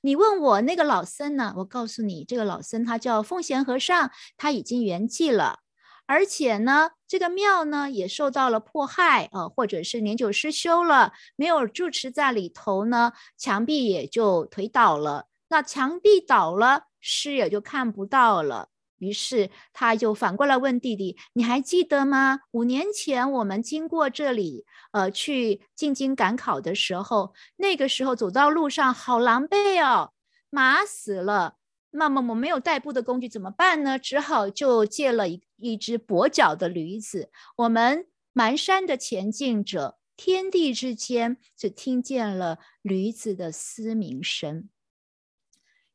[0.00, 1.52] 你问我那个老僧呢？
[1.58, 5.63] 我告诉你，这个老僧他叫奉贤和尚，他已经圆寂了。
[6.06, 15.26] 而且呢，这个庙呢也受到了迫害啊，或者是年久失修了，没有住持在里头呢，墙壁也就颓倒了。
[15.48, 18.68] 那墙壁倒了，诗也就看不到了。
[18.98, 22.40] 于是他就反过来问弟弟：“你还记得吗？
[22.52, 30.12] 五年前我们经过这里，呃，去进京赶考的时候，那个时候走到路上好狼狈哦，
[30.48, 31.56] 马死了。”
[31.96, 33.98] 那么我没有代步的工具怎么办呢？
[33.98, 37.30] 只好就借了一一只跛脚的驴子。
[37.56, 44.68] 我们蹒跚的前进着，天地之间只听见了驴子的嘶鸣声。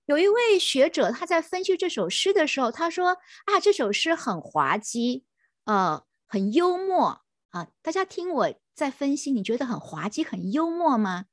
[0.05, 5.25] 有一位学者他在分析这首诗的时候，他说：“啊，这首诗很滑稽，
[5.65, 7.67] 呃，很幽默啊。
[7.83, 11.25] 大家听我在分析，你觉得很滑稽、很幽默吗？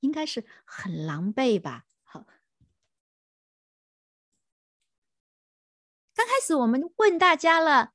[0.00, 1.84] 应该是很狼狈吧。”
[6.16, 7.90] 刚开始我们问大家了，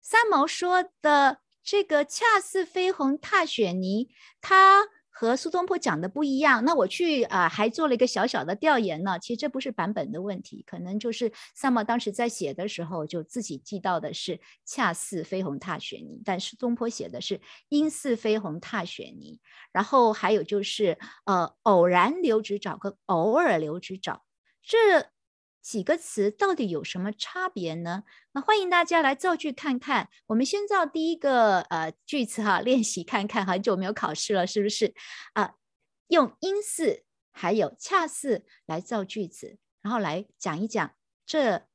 [0.00, 4.08] 三毛说的这个“恰似飞鸿踏雪泥”，
[4.40, 4.88] 他。
[5.14, 9.18] 和苏东坡讲的不一样，那我去啊，还做了一个小小的调研呢。
[9.18, 19.38] 其实这不是版本的问题，可能就是三毛当时在写的时候就自己记到的是“恰似飞鸿踏雪泥”，但苏东坡写的是“应似飞鸿踏雪泥”。
[19.70, 24.22] 然后还有就是呃，偶然留指爪跟偶尔留指爪
[24.62, 25.10] 这。
[25.62, 28.02] 几个词到底有什么差别呢？
[28.32, 30.08] 那欢迎大家来造句看看。
[30.26, 33.46] 我们先造第一个呃句子哈，练习看看。
[33.46, 34.92] 很久没有考试了，是不是
[35.34, 35.54] 啊？
[36.08, 40.94] 用因似还有恰似来造句子，然后来讲一讲
[41.24, 41.68] 这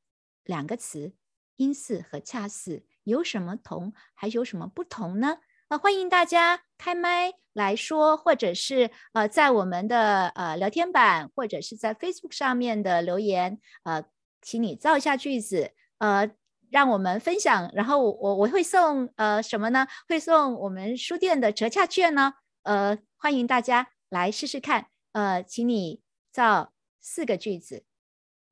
[0.44, 1.16] 两个词
[1.56, 5.40] 因似和恰似有什么同，还有什么不同呢？
[5.70, 14.06] 那欢迎大家开麦来说，或者是呃，在我们的呃聊天板，或者是在 Facebook 上面的留言，呃，
[14.42, 16.32] 请你造一下句子，呃，
[16.70, 17.70] 让我们分享。
[17.74, 19.86] 然后我我会送呃什么呢？
[20.08, 22.36] 会送我们书店的折价券呢。
[22.64, 24.88] 呃，欢迎大家来试试看。
[25.12, 26.02] 呃，请你
[26.32, 27.84] 造四个句子，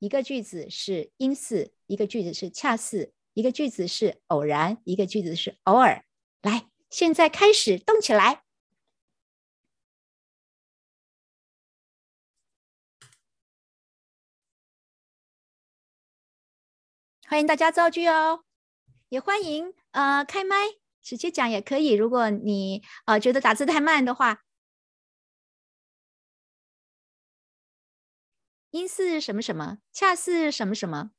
[0.00, 6.04] 一个句子是因似，一个句子是恰似，一个句子是偶然，一个句子是偶尔。
[6.42, 6.66] 来。
[6.96, 8.42] 现在开始动起来！
[17.28, 18.44] 欢迎大家造句哦，
[19.10, 20.56] 也欢迎呃开麦
[21.02, 21.92] 直接讲也可以。
[21.92, 24.42] 如果你呃觉得打字太慢的话，
[28.70, 31.10] 因似什么什么，恰似什么什么。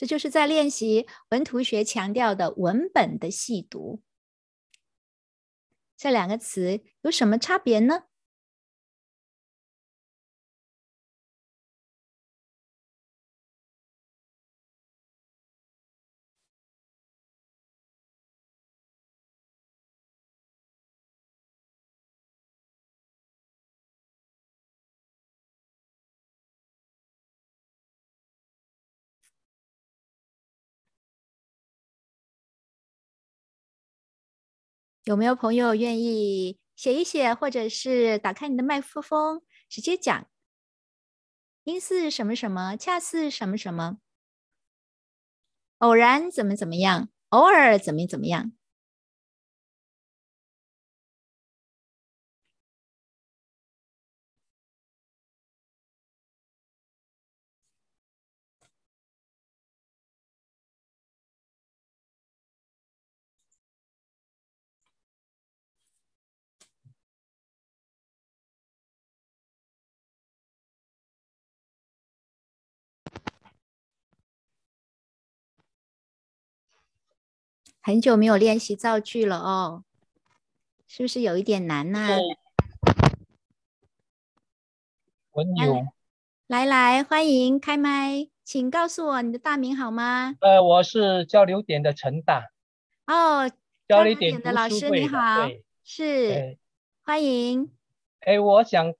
[0.00, 4.00] 这就是在练习文图学强调的文本的细读。
[5.94, 8.04] 这两个词有什么差别呢？
[35.04, 40.26] 有没有朋友愿意写一写，或者是打开你的麦克风直接讲？
[41.64, 43.98] 因似什么什么，恰似什么什么，
[45.78, 48.52] 偶然怎么怎么样，偶尔怎么怎么样。
[77.82, 79.84] 很久没有练习造句了哦，
[80.86, 82.18] 是不是有一点难呢？
[85.32, 85.88] 文勇，
[86.46, 90.36] 来来，欢迎开麦，请告诉我你的大名好吗？
[90.40, 92.50] 呃，我是交流点的陈大。
[93.06, 93.50] 哦，
[93.88, 95.48] 交流点的老师你好，
[95.82, 96.58] 是，
[97.02, 97.70] 欢迎。
[98.20, 98.92] 哎，我想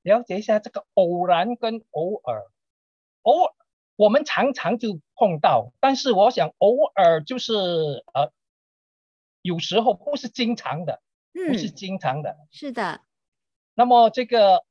[0.00, 2.46] 了解一下这个偶然跟偶尔，
[3.20, 3.54] 偶尔。
[3.96, 7.52] 我们常常就碰到，但是我想偶尔就是
[8.12, 8.32] 呃，
[9.42, 11.00] 有时候不是经常的，
[11.32, 12.36] 不是经常的。
[12.50, 13.02] 是的。
[13.74, 14.64] 那么这个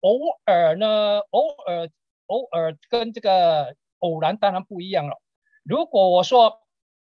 [0.00, 1.20] 偶尔呢？
[1.30, 1.90] 偶尔
[2.26, 5.20] 偶尔跟这个偶然当然不一样了。
[5.62, 6.60] 如果我说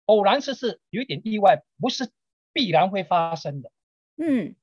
[0.05, 2.11] 偶然是是有一点意外，不是
[2.51, 3.71] 必然会发生的。
[4.17, 4.55] 嗯，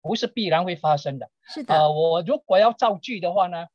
[0.00, 1.30] 不是必然会发生的。
[1.42, 1.74] 是的。
[1.74, 3.66] 呃，我如果要造句的话呢？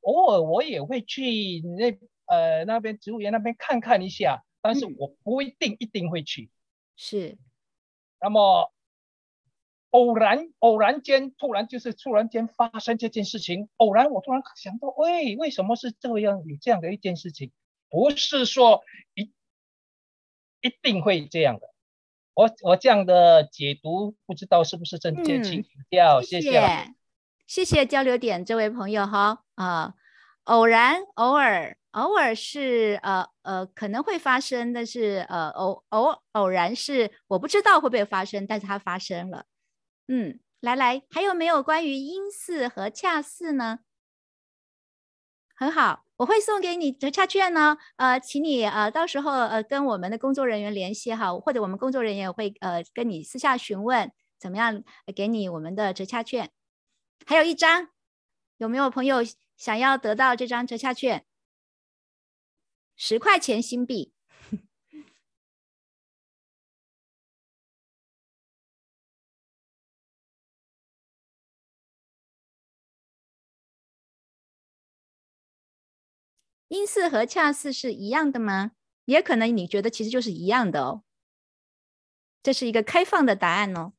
[0.00, 6.50] 偶尔我也会去那呃那边植物园那边看看一下，但是我不一定一定会去。
[6.96, 7.38] 是，
[8.20, 8.72] 那么
[9.90, 17.50] 偶然偶然间突然就是突然间发生这件事情，偶然我突然想到，喂，为什么是这样有这样的一件事情？
[17.88, 18.82] 不是说
[19.14, 19.32] 一
[20.60, 21.68] 一定会这样的，
[22.34, 26.60] 我我这样的解读不知道是不是正确，请指教，谢谢，
[27.50, 29.94] 谢谢交流点这位朋友哈啊，
[30.44, 39.46] 偶然偶尔偶尔是呃呃可能会发生，但是呃偶偶偶然是我不知道会不会发生，但是它发生了，
[40.06, 43.80] 嗯，来来，还有没有关于因似和恰似呢？
[45.56, 46.04] 很好。
[46.18, 54.84] 我会送给你折价券呢，呃，请你呃到时候呃跟我们的工作人员联系哈，或者我们工作人员会呃跟你私下询问怎么样
[55.16, 56.52] 给你我们的折价券。
[57.26, 57.90] 还有一张，
[58.56, 59.18] 有没有朋友
[59.56, 61.24] 想要得到这张折价券？
[62.96, 64.12] 十块钱新币。
[76.68, 78.72] 因似和恰似是一样的吗？
[79.04, 81.02] 也可能你觉得其实就是一样的哦。
[82.42, 83.92] 这是一个开放的答案哦。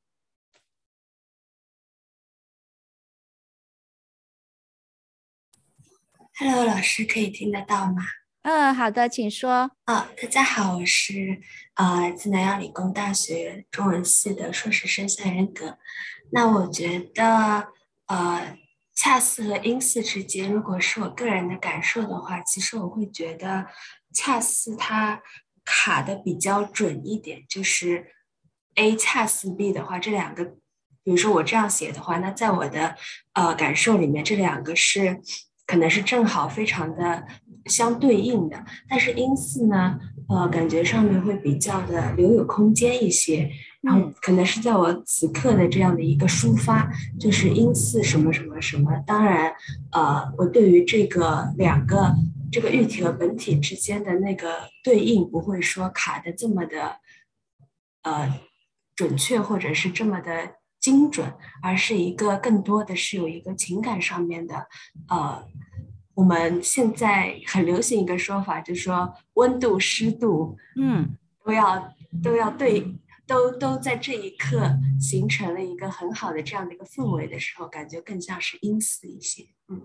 [6.43, 8.01] Hello，老师可以听得到吗？
[8.41, 9.69] 嗯，好的，请说。
[9.83, 11.39] 啊，大家好，我是
[11.75, 15.77] 呃自南洋理工大学中文系的硕士生夏仁格。
[16.31, 17.67] 那我觉得
[18.07, 18.57] 呃。
[18.93, 23.65] 恰似和因似之间，如果是我个人的感受的话，其实我会觉得
[24.13, 25.21] 恰似它
[25.65, 27.43] 卡的比较准一点。
[27.49, 28.13] 就是
[28.75, 30.45] A 恰似 B 的话，这两个，
[31.03, 32.95] 比如说我这样写的话，那在我的
[33.33, 35.19] 呃感受里面，这两个是
[35.71, 37.25] 可能是正好非常的
[37.67, 38.65] 相对应的。
[38.89, 39.97] 但是音似呢，
[40.27, 43.49] 呃，感觉上面会比较的留有空间一些。
[43.81, 48.91] 然后可能是在我此刻的这样的一个抒发，就是音似什么什么什么。
[49.07, 49.53] 当然，
[49.93, 52.13] 呃，我对于这个两个
[52.51, 56.97] 这个喻体和本体之间的那个对应，不会说卡的这么的
[58.03, 58.39] 呃
[58.95, 60.31] 准确，或者是这么的
[60.81, 64.67] 精准，而是一个更多的是有一个情感上面的
[65.07, 65.47] 呃，
[66.15, 71.15] 我们现在很流行一个说法，就是说温度、湿度，嗯，
[71.45, 72.97] 都要都要对。
[73.27, 79.45] 都都在这一刻形成了一个很好的这样的一个氛围的时候，感觉更像是因似一些。
[79.69, 79.81] 嗯，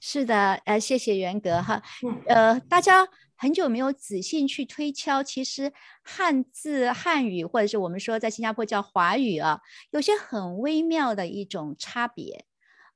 [0.00, 1.80] 是的，呃，谢谢元格哈。
[2.26, 3.06] 呃，大家
[3.38, 5.72] 很久没有仔细去推敲，其实
[6.02, 9.60] 汉字、汉语或者是我们说在新加坡叫华语啊，
[9.92, 12.44] 有些很微妙的一种差别。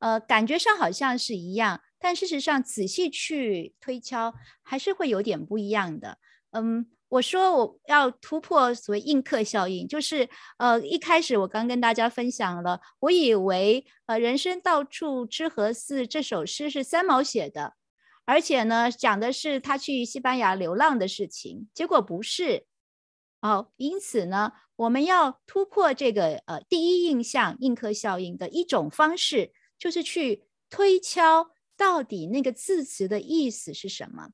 [0.00, 6.18] 呃，感觉上好像是一样，但事实上仔细去推敲，还是会有点不一样的。
[6.50, 6.90] 嗯。
[7.12, 17.74] 我说我要突破所谓映客效应，就是呃一开始我刚跟大家分享了，我以为呃人生到处知何似这首诗是三毛写的，
[18.24, 22.66] 而且呢讲的是他去西班牙流浪的事情，结果不是。
[23.40, 34.30] 哦，因此呢我们要突破这个呃第一印象映刻效应的一种方式，就是去推敲到底那个字词的意思是什么。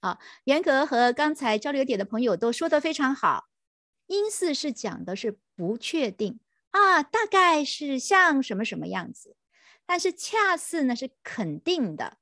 [0.00, 3.48] 啊，严格和刚才交流点的朋友都说的非常好。
[4.06, 6.40] 因似是讲的是不确定
[6.70, 9.36] 啊，大概是像什么什么样子，
[9.84, 12.16] 但是恰似呢是肯定的，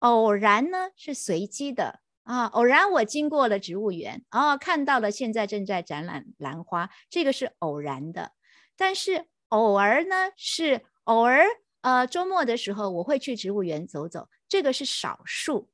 [0.00, 2.46] 偶然呢是随机的啊。
[2.46, 8.32] 偶然我经过了植物园，哦，看到了现在正在展览兰花，这个是偶然的。
[8.76, 11.44] 但是偶尔呢是偶尔，
[11.80, 15.70] 呃，周末的时候我会去植物园走走，这个是少数。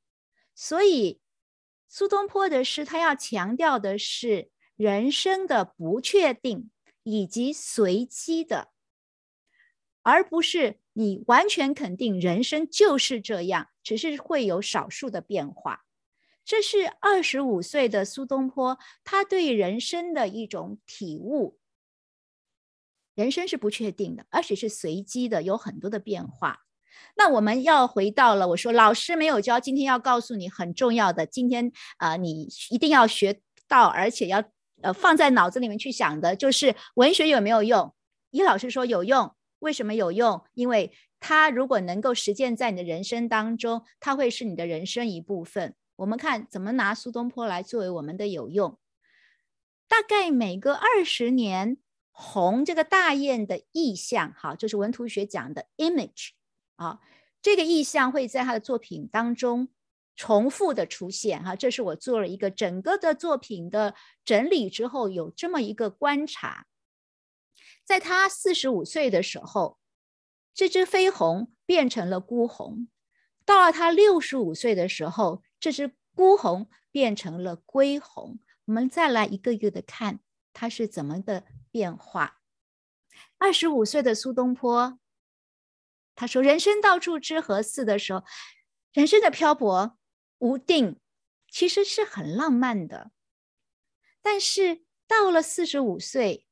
[0.55, 1.21] 所以，
[1.89, 6.71] 苏东坡的诗，他要强调的是人生的不确定
[7.03, 8.69] 以及随机的，
[10.03, 15.85] 而不是你完全肯定人生就是这样，只是会有少数的变化。
[16.45, 21.59] 这是二十五岁的苏东坡他对人生的一种体悟：
[23.15, 26.61] 人生是不确定的，而且是随机的，有很多的变化。
[27.17, 34.43] 那我们要回到了，我说老师没有教，今天要告诉你很重要的，今天啊，你一定要学到，而且要
[34.83, 37.95] 呃放在脑子里面去想的，就是文学有没有用？
[38.31, 40.45] 伊老师说有用，为什么有用？
[40.55, 45.77] 因为它如果能够实践在你的人生当中，它会是你的人生一部分。
[45.97, 48.77] 我们看怎么拿苏东坡来作为我们的有用。
[49.87, 51.77] 大概每隔二十年，
[52.11, 56.31] 红这个大雁的意象，好，就是文图学讲的 image。
[56.75, 56.99] 啊，
[57.41, 59.69] 这个意象会在他的作品当中
[60.17, 61.45] 重复的出现。
[61.45, 63.95] 哈，这是我做了一个整个的作品的
[64.25, 66.67] 整理之后，有这么一个观察。
[67.93, 69.79] 在他四十五岁的时候，
[70.55, 72.89] 这只飞鸿变成了孤鸿；
[73.45, 78.41] 到了他六十五岁的时候，这只孤鸿变成了归鸿。
[78.65, 80.21] 我们再来一个一个的看，
[80.55, 82.41] 他是怎么的变化？
[83.37, 84.99] 二十五岁的苏东坡，
[86.15, 88.25] 他说：“人生到处知何似”的时候，
[88.95, 89.99] 人生的漂泊
[90.39, 90.99] 无定，
[91.47, 93.11] 其实是很浪漫的。
[94.23, 96.47] 但是到了四十五岁，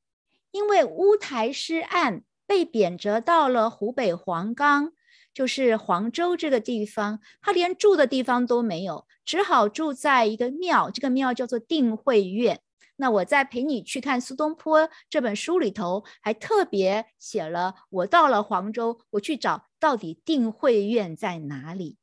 [0.52, 4.92] 因为乌台诗案被贬谪到了湖北黄冈，
[5.32, 12.60] 就是黄州这个地方，他连住的地方都没有，只好住在一个庙，这个庙叫做定慧院。
[12.96, 21.96] 那我在陪你去看苏东坡这本书里头，还特别写了，我到了黄州，我去找到底定慧院在哪里。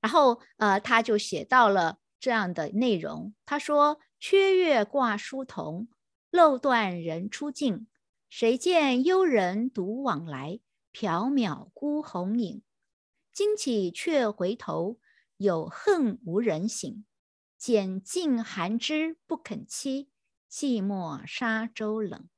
[0.00, 5.88] 然后，呃，他就写到了这样的内容，他说：“缺月挂书童，
[6.34, 7.86] 漏断人初镜。
[8.28, 10.58] 谁见幽人独往来，
[10.92, 12.64] 缥缈孤鸿影。
[13.32, 14.98] 惊起却回头，
[15.36, 17.04] 有恨无人省。”
[17.56, 20.08] 拣尽寒枝不肯栖，
[20.50, 22.28] 寂寞沙洲冷。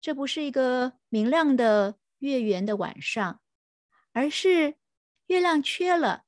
[0.00, 3.42] 这不是一个明亮的月圆的晚上，
[4.12, 4.78] 而是
[5.26, 6.24] 月亮缺了，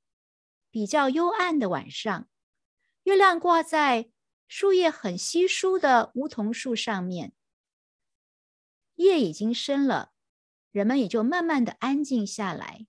[0.71, 2.29] 比较幽暗的晚上。
[3.05, 4.11] 月亮挂在
[4.51, 7.33] 树叶很稀疏的梧桐树上面，
[8.97, 10.11] 夜已经深了，
[10.73, 12.89] 人们也就慢慢的安静下来。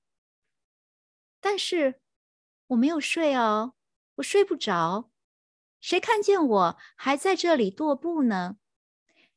[1.40, 2.02] 但是
[2.70, 3.74] 我没有睡哦。
[4.16, 5.12] 我睡不着，
[5.80, 8.58] 谁看见我还在这里踱步呢？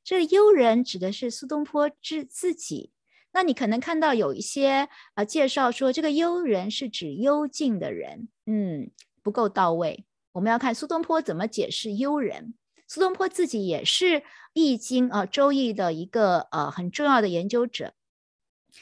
[0.03, 2.95] 这幽人指的是苏东坡自自己。
[3.33, 8.91] 那你可能看到有一些啊介绍说，这个幽人是指幽静的人，嗯，
[9.23, 10.07] 不够到位。
[10.35, 12.55] 我们要看苏东坡怎么解释幽人。
[12.87, 14.21] 苏东坡自己也是
[14.53, 17.95] 《易经》啊《周易》的一个呃很重要的研究者，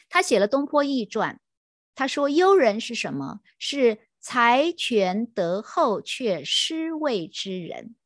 [0.09, 1.37] 他写了《东坡易传》，
[1.95, 3.41] 他说幽人是什么？
[3.59, 4.01] 是。
[4.25, 7.97] 才权德厚却失位之人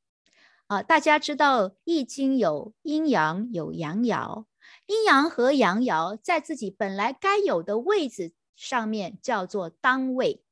[0.66, 0.82] 啊！
[0.82, 4.46] 大家知道《易经》有阴阳有阳爻，
[4.86, 10.42] 阴阳和阳爻在自己本来该有的位置上面叫做当位，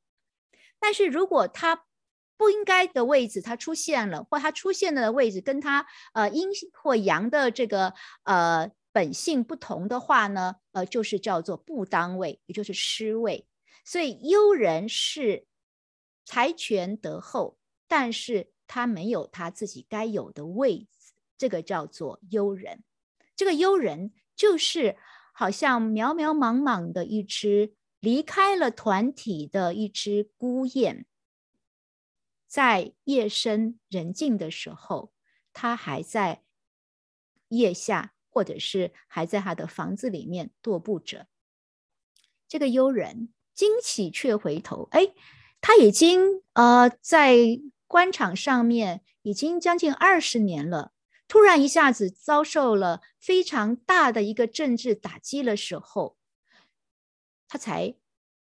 [0.79, 1.87] 但是如果它
[2.37, 13.47] 不应该的位置它出现了，或它出现的位置跟它呃阴或阳的这个呃本性不同的话呢，呃就是叫做不当位，也就是失位。
[13.85, 15.47] 所以幽人是。
[16.27, 22.83] 财权得厚，但是他没有他自己该有的位置，这个叫做幽人。
[23.37, 24.97] 这个幽人就是
[25.35, 31.05] 好像渺渺茫茫的一只离开了团体的一只孤雁，
[32.55, 35.13] 在夜深人静的时候，
[35.53, 36.45] 他还在
[37.49, 41.27] 腋下，或者是还在他的房子里面踱步着。
[42.47, 45.13] 这个幽人惊起却回头，哎。
[45.61, 47.35] 他已经呃在
[47.89, 50.93] 官场上面已经将近二十年了，
[51.27, 56.17] 突然一下子遭受了非常大的一个政治打击的时候，
[57.49, 57.97] 他才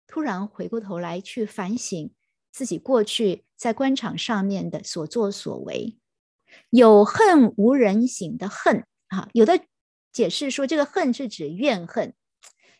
[0.06, 2.13] 突然回过头来去反省
[2.54, 5.98] 自己过去在官场上面的所作所为，
[6.70, 9.60] 有恨无人省的恨啊，有的
[10.12, 12.14] 解释说这个恨是指怨恨，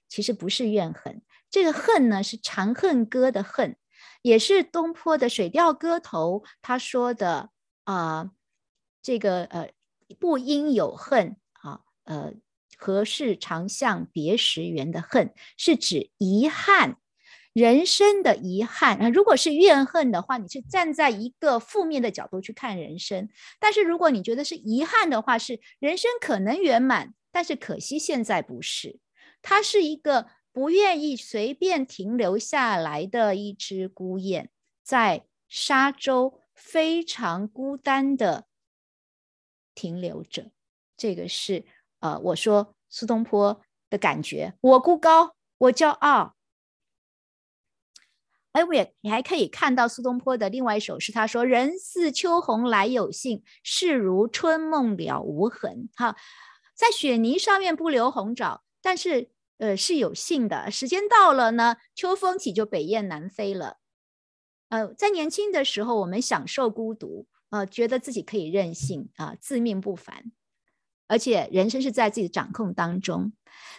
[0.09, 3.77] 其实不是怨恨，这个恨呢是《长恨歌》的恨。
[4.23, 7.51] 也是东坡的《水调歌头》他说的
[7.83, 8.31] 啊，
[9.03, 9.73] 这个呃，
[10.21, 12.33] 不应有恨啊，呃，
[12.79, 16.97] 何事长向别时圆的恨，是指遗憾，
[17.55, 19.09] 人生的遗憾啊。
[19.09, 23.29] 如果是怨恨的话，你是站在一个负面的角度去看人生；
[23.59, 29.01] 但是如果你觉得是遗憾的话，是人生可能圆满，但是可惜现在不是，
[29.41, 30.27] 它是一个。
[30.55, 34.51] 不愿意随便停留下来的一只孤雁，
[34.85, 38.47] 在沙洲非常孤单的
[39.75, 40.53] 停留着。
[40.97, 41.65] 这个是
[41.99, 44.55] 呃，我说苏东坡的感觉。
[44.61, 46.34] 我孤高，我骄傲。
[48.55, 56.17] 哎，我也你还可以看到苏东坡的另外一首诗，他说：“人似秋鸿来有信，事如春梦了无痕。”哈，
[56.75, 59.29] 在雪泥上面不留红爪，但是。
[59.59, 60.69] 呃，是有幸的。
[60.69, 63.77] 时间到了呢，秋风起就北雁南飞了。
[64.69, 70.33] 呃，在年轻的时候，我们享受孤独，呃，觉得自己可以任性啊，自命不凡，
[71.07, 73.33] 而且人生是在自己的掌控当中。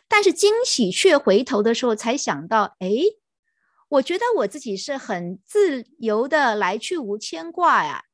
[0.07, 2.89] 但是惊喜却回头的时候，才想到，哎，
[3.87, 8.05] 我觉得我自己是很自由的，来去无牵挂呀。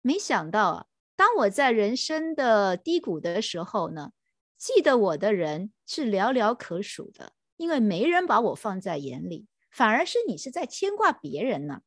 [0.00, 4.12] 没想到啊，当我在人生的低谷的时候呢？
[4.56, 11.80] 记得我的人是寥寥可数的，因为没人把我放在眼里，反而是你是在牵挂别人呢。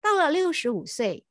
[0.00, 1.26] 到了六十五岁，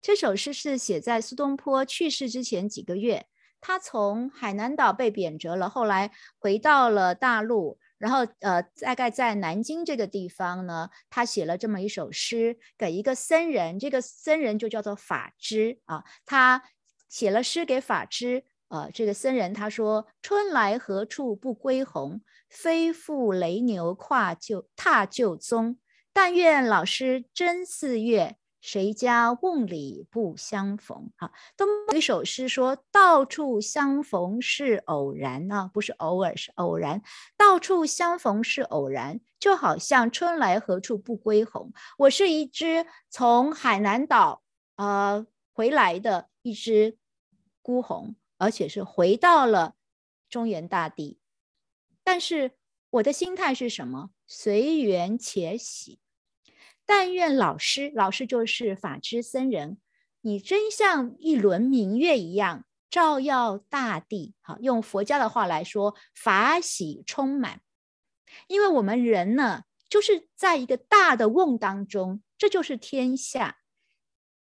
[0.00, 3.26] 这首诗是写在苏东坡去世之前几个月。
[3.60, 16.04] 他从海南岛被贬谪了，后来回到了大陆，然后呃，大概在南京这个地方呢，他写了这么一首诗给一个僧人，这个僧人就叫做法知啊。
[16.26, 16.62] 他
[17.08, 22.20] 写了诗给法知，呃，这个僧人他说：“春来何处不归鸿，
[22.50, 25.78] 飞复雷牛跨旧踏旧踪。
[26.12, 31.10] 但愿老师真似月。”谁家瓮里不相逢？
[31.16, 37.02] 啊，都有一首诗说：“到处相逢是偶然啊，不是偶尔，是偶然。
[37.36, 41.74] 到处相逢是偶然，就好像春来何处不归鸿。
[41.98, 44.42] 我是一只从海南岛
[44.76, 46.96] 呃回来的一只
[47.60, 49.74] 孤鸿，而且是回到了
[50.30, 51.18] 中原大地。
[52.02, 52.52] 但是
[52.88, 54.08] 我的心态是什么？
[54.26, 55.98] 随缘且喜。”
[56.86, 59.78] 但愿老师，老师就是法之僧人，
[60.20, 64.34] 你真像一轮明月一样照耀大地。
[64.40, 67.60] 好，用佛家的话来说，法喜充满。
[68.48, 73.58] 因为我们人呢，就是在一个大的瓮当中，这就是天下。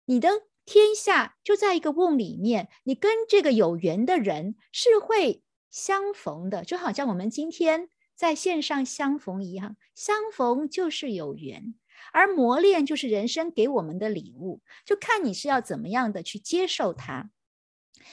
[0.06, 0.30] 你的
[0.64, 11.74] 天下就在一个瓮里面，你跟这个有缘的人是会相逢的，就好像我们今天在线上相逢一样，相逢就是有缘。
[12.12, 17.30] 而磨练就是人生给我们的礼物，就看你是要怎么样的去接受它。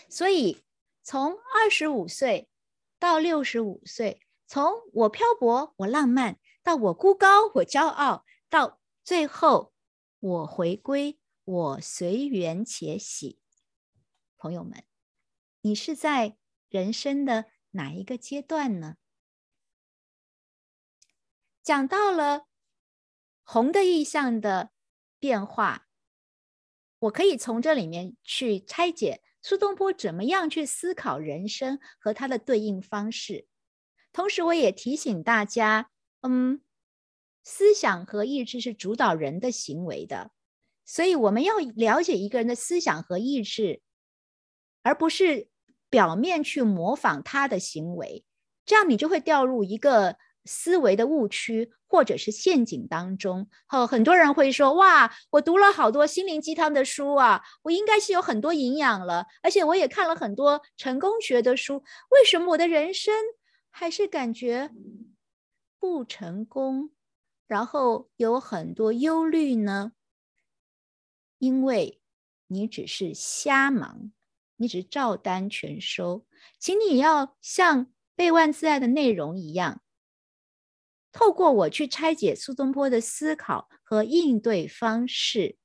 [0.09, 0.63] 所以，
[1.03, 2.49] 从二十五岁
[2.99, 9.73] 到六十五岁，从我漂泊我浪漫，到我孤高我骄傲，到最后
[10.19, 13.39] 我回归我随缘且喜。
[14.37, 14.83] 朋友们，
[15.61, 16.37] 你是在
[16.69, 18.97] 人生的哪一个阶段呢？
[21.61, 22.47] 讲到了。
[23.43, 24.71] 红的意象的
[25.19, 25.87] 变化，
[26.99, 33.47] 我可以从这里面去拆解苏东坡怎么样去思考人生和他的对应方式。
[34.13, 35.89] 同时，我也提醒大家，
[36.21, 36.61] 嗯，
[37.43, 40.31] 思想和意志是主导人的行为的，
[40.85, 43.81] 所以我们要了解一个人的思想和意志，
[44.81, 45.49] 而不是
[45.89, 48.23] 表面去模仿他的行为，
[48.65, 50.17] 这样你就会掉入一个。
[50.45, 63.13] 思维的误区或者是陷阱当中，哦，很多人会说：“哇，我读了好多心灵鸡汤的书啊，我应该是有很多营养了，而且我也看了很多成功学的书，为什么我的人生
[63.69, 64.71] 还是感觉
[65.79, 66.91] 不成功，
[67.47, 69.91] 然后有很多忧虑呢？
[71.37, 72.01] 因为
[72.47, 74.11] 你只是瞎忙，
[74.57, 76.25] 你只是照单全收，
[76.57, 79.81] 请你要像背万字爱的内容一样。”
[81.13, 85.57] 透过我去拆解苏东坡的思考和应对方式，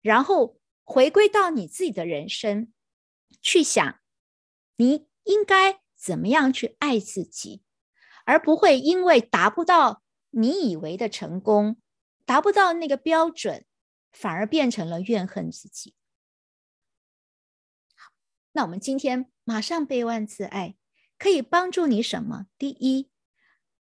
[0.00, 2.72] 然后回归到你自己的人生，
[3.42, 4.00] 去想
[4.76, 7.62] 你应该怎么样去爱自己，
[8.24, 11.76] 而不会因为达不到你以为的成功，
[12.24, 13.66] 达不到那个标准，
[14.10, 15.94] 反而变成了怨恨自己。
[18.52, 20.76] 那我们今天马上背万字爱，
[21.18, 22.46] 可以帮助你什么？
[22.56, 23.10] 第一。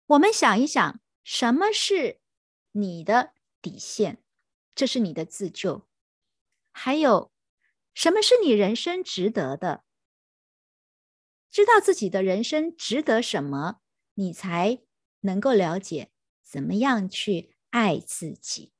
[0.08, 2.22] 我们想一想，什么是
[2.72, 4.24] 你的底线？
[4.74, 5.86] 这是你的自救。
[6.72, 7.30] 还有，
[7.92, 9.84] 什么是你人生值得的？
[11.50, 13.80] 知道自己的人生值得什么，
[14.14, 14.80] 你才
[15.20, 16.10] 能够了解
[16.42, 18.72] 怎么样去爱自己。《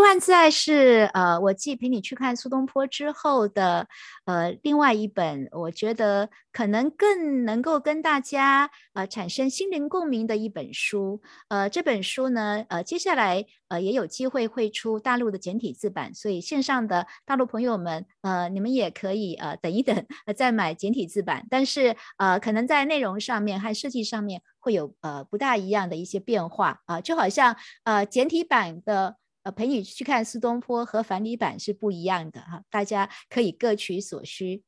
[0.00, 3.88] 万字爱》是呃，我继陪你去看苏东坡之后的
[4.24, 11.20] 呃另外一本，我觉得可能更能够跟大家呃产生心灵共鸣的一本书。
[11.48, 21.44] 呃，这本书呢，呃，接下来呃也有机会会出大陆的简体字版，所以线上的大陆朋友们，呃，你们也可以呃等一等，呃再买简体字版。
[21.50, 29.16] 但是呃，可能在内容上面和设计上面会有呃不大一样的一些变化啊，就好像呃简体版的。
[29.42, 34.62] 呃，陪你去看苏东坡和繁体版是不一样的哈，大家可以各取所需。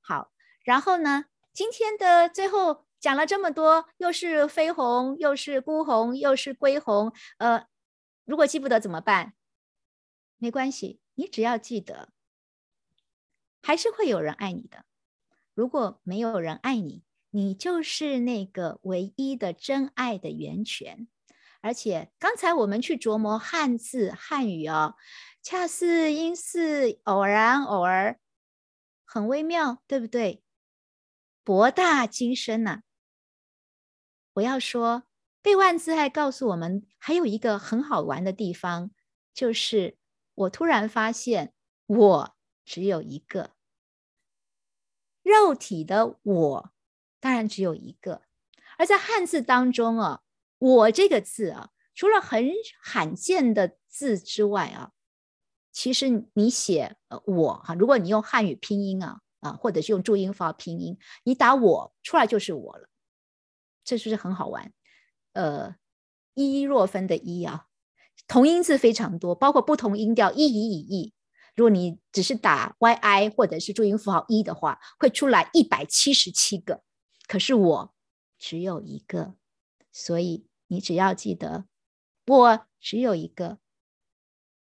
[0.00, 7.12] 好，然后呢，今天的最后讲了这么多，又是飞鸿，又是孤鸿，又是归鸿。
[7.38, 7.66] 呃，
[8.24, 9.34] 如果记不得怎么办？
[10.36, 12.12] 没关系，你只要记得，
[13.62, 14.84] 还是会有人爱你的。
[15.54, 21.08] 如果没有人爱你，你就是那个唯一的真爱的源泉。
[21.60, 24.94] 而且刚才我们去琢磨汉字汉语哦，
[25.42, 28.18] 恰似因似偶然偶尔，
[29.04, 30.42] 很微妙，对不对？
[31.44, 32.82] 博大精深呐！
[34.34, 35.04] 我要说，
[35.42, 38.90] 被万字爱告诉我们，还有一个很好玩的地方，
[39.34, 39.98] 就是
[40.34, 41.52] 我突然发现，
[41.86, 43.56] 我只有一个
[45.22, 46.72] 肉体的我，
[47.18, 48.22] 当然只有一个。
[48.78, 50.22] 而在汉字当中啊
[50.60, 54.92] ，“我”这个字啊，除了很罕见的字之外啊，
[55.72, 62.88] 其实你写呃“我”哈，如果你用汉语拼音啊啊，或者是用注音符号拼音，你打“我”出来就是我了，
[63.84, 64.72] 这是不是很好玩？
[65.32, 65.74] 呃，
[66.34, 67.66] 一若分的“一”啊，
[68.28, 71.14] 同音字非常多，包括不同音调，一、以、以、一。
[71.56, 76.82] 如果你只是打 yi 或者是注音符号一的话，会出来一百七十七个。
[77.26, 77.94] 可是我
[78.38, 79.34] 只有一个，
[79.92, 81.64] 所以你只要记得，
[82.28, 83.58] 我只有一个，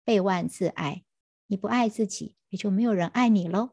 [0.05, 1.05] 被万自爱。
[1.47, 3.71] 你不爱自己，也就没有人爱你喽。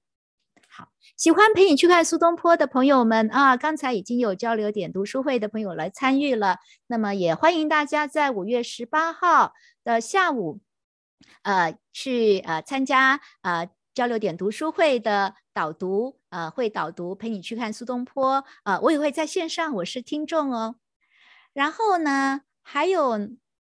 [0.69, 9.53] 好，喜欢陪你去看苏东坡的朋友们啊，刚才已经有交流点读书会的朋友来参与了，那么也欢迎大家在五月十八号
[9.83, 10.59] 的下午，
[11.41, 20.75] 呃，去呃参加呃交流点读书会的导读，呃，会导读陪你去看苏东坡，呃，我也会在线上，我是听众哦。
[21.53, 23.17] 然后呢，还有。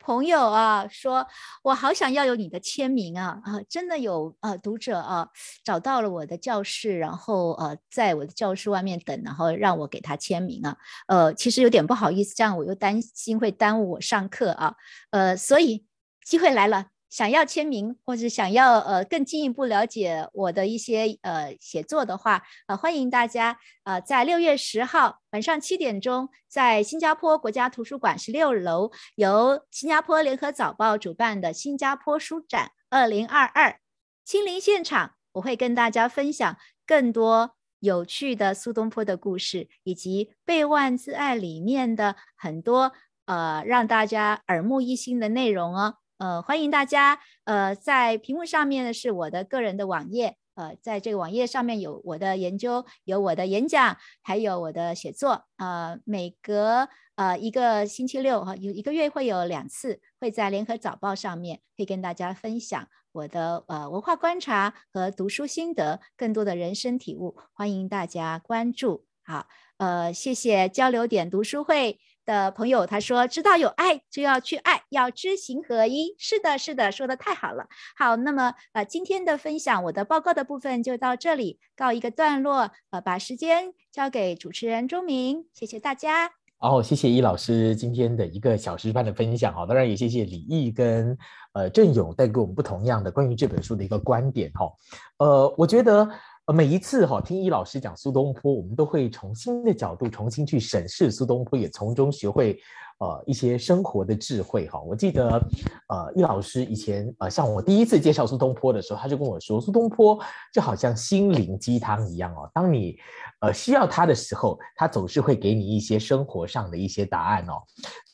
[0.05, 1.29] 朋友啊，说
[1.63, 3.63] 我好想要有你的签名啊啊！
[3.69, 5.29] 真的有啊读者啊
[5.63, 10.77] 找到了我的教室，然后呃在我的教室外面等，然后让我给他签名啊。
[11.07, 14.75] 呃，其实有点不好意思，这样我又担心会耽误我上课啊。
[15.11, 15.87] 呃，所以
[16.25, 16.87] 机会来了。
[17.13, 33.79] 想要签名或者想要呃更进一步了解我的一些呃写作的话，呃欢迎大家呃在六月十号晚上七点钟，在新加坡国家图书馆十六楼，由新加坡联合早报主办的新加坡书展二零二二
[34.25, 36.57] 亲临现场，我会跟大家分享
[36.87, 42.93] 更多有趣的苏东坡的故事，以及《备万自爱》里面的很多
[43.27, 45.97] 呃让大家耳目一新的内容哦。
[46.23, 47.19] 呃，欢迎大家。
[47.43, 50.37] 呃，在屏幕上面呢是我的个人的网页。
[50.55, 55.47] 呃，在这个网页上面有我的研究，有我的演讲，还有我的写作。
[55.57, 67.37] 呃，每隔呃一个星期六哈，有一个月会有两次，会在联合早报上面会跟大家分享我的呃文化观察和读书心得，更多的人生体悟。
[67.53, 69.07] 欢迎大家关注。
[69.25, 71.99] 好，呃，谢谢交流点读书会。
[72.25, 77.67] 的朋友他说：“知道有爱就要去爱，要知行合一。”是的，是的，说的太好了。
[77.97, 82.71] 好，那么呃，今天的分享，我的报告的部分就到这里告一个段落。
[82.91, 86.31] 呃，把时间交给主持人钟明，谢谢大家。
[86.59, 89.53] 哦，谢谢易老师今天的一个小时半的分享。
[89.53, 91.19] 哈，当然也谢谢李毅跟
[91.55, 94.51] 呃郑勇带给我们不同样的关于这本书的一个观点。
[94.55, 94.73] 哈，
[95.19, 96.09] 呃，我觉得。
[96.47, 102.59] 呃，每一次哈听易老师讲苏东坡，我们都会从新的角度重新去审视苏东坡，也从中学会
[102.99, 104.81] 呃一些生活的智慧哈。
[104.81, 105.41] 我记得
[105.89, 110.19] 呃易老师以前呃像我第一次介绍苏东坡的时候，他就跟我说，苏东坡
[110.53, 112.97] 就好像心灵鸡汤一样哦，当你
[113.41, 117.63] 呃需要他的时候，他总是会给你一些生活上的一些答案哦。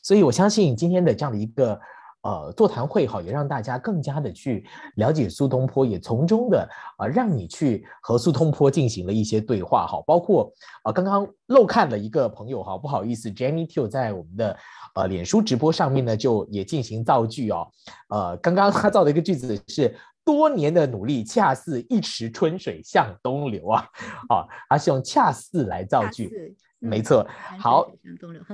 [0.03, 1.79] 所以我相信今天的这样的一个。
[2.21, 4.65] 呃，座谈会哈，也让大家更加的去
[4.95, 6.67] 了解苏东坡，也从中的
[6.97, 10.01] 呃，让你去和苏东坡进行了一些对话哈。
[10.05, 10.51] 包括
[10.83, 14.57] 呃，刚刚漏看了一个朋友哈，不好意思，Jenny Teo 在我们的
[14.95, 17.65] 呃脸书直播上面呢，就也进行造句哦。
[18.09, 23.85] 呃，刚刚他造的一个句子是多年的努力，恰似一池春水向东流啊。
[24.27, 26.55] 啊，他是用恰似来造句。
[26.81, 27.27] 没错，
[27.59, 27.91] 好，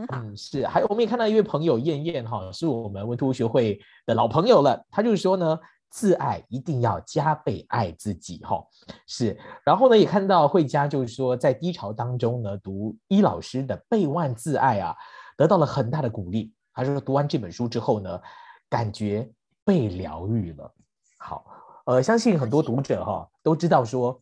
[0.10, 4.84] 嗯，是，还有我们也看到一位朋友燕燕哈，是我们文图学会的老朋友了。
[4.89, 5.60] 他就是说呢，
[5.91, 8.65] 自爱一定要加倍爱自己哈，
[9.06, 9.38] 是。
[9.64, 14.95] 然后呢，也看到慧佳就是说，在低潮当中呢，读伊老师的《倍万自爱》啊，
[15.38, 16.52] 得到了很大的鼓励。
[16.73, 18.19] 他说读完这本书之后呢，
[18.68, 19.30] 感觉
[19.64, 20.73] 被疗愈了。
[21.19, 21.45] 好，
[21.85, 24.19] 呃，相信很多读者哈都知道说。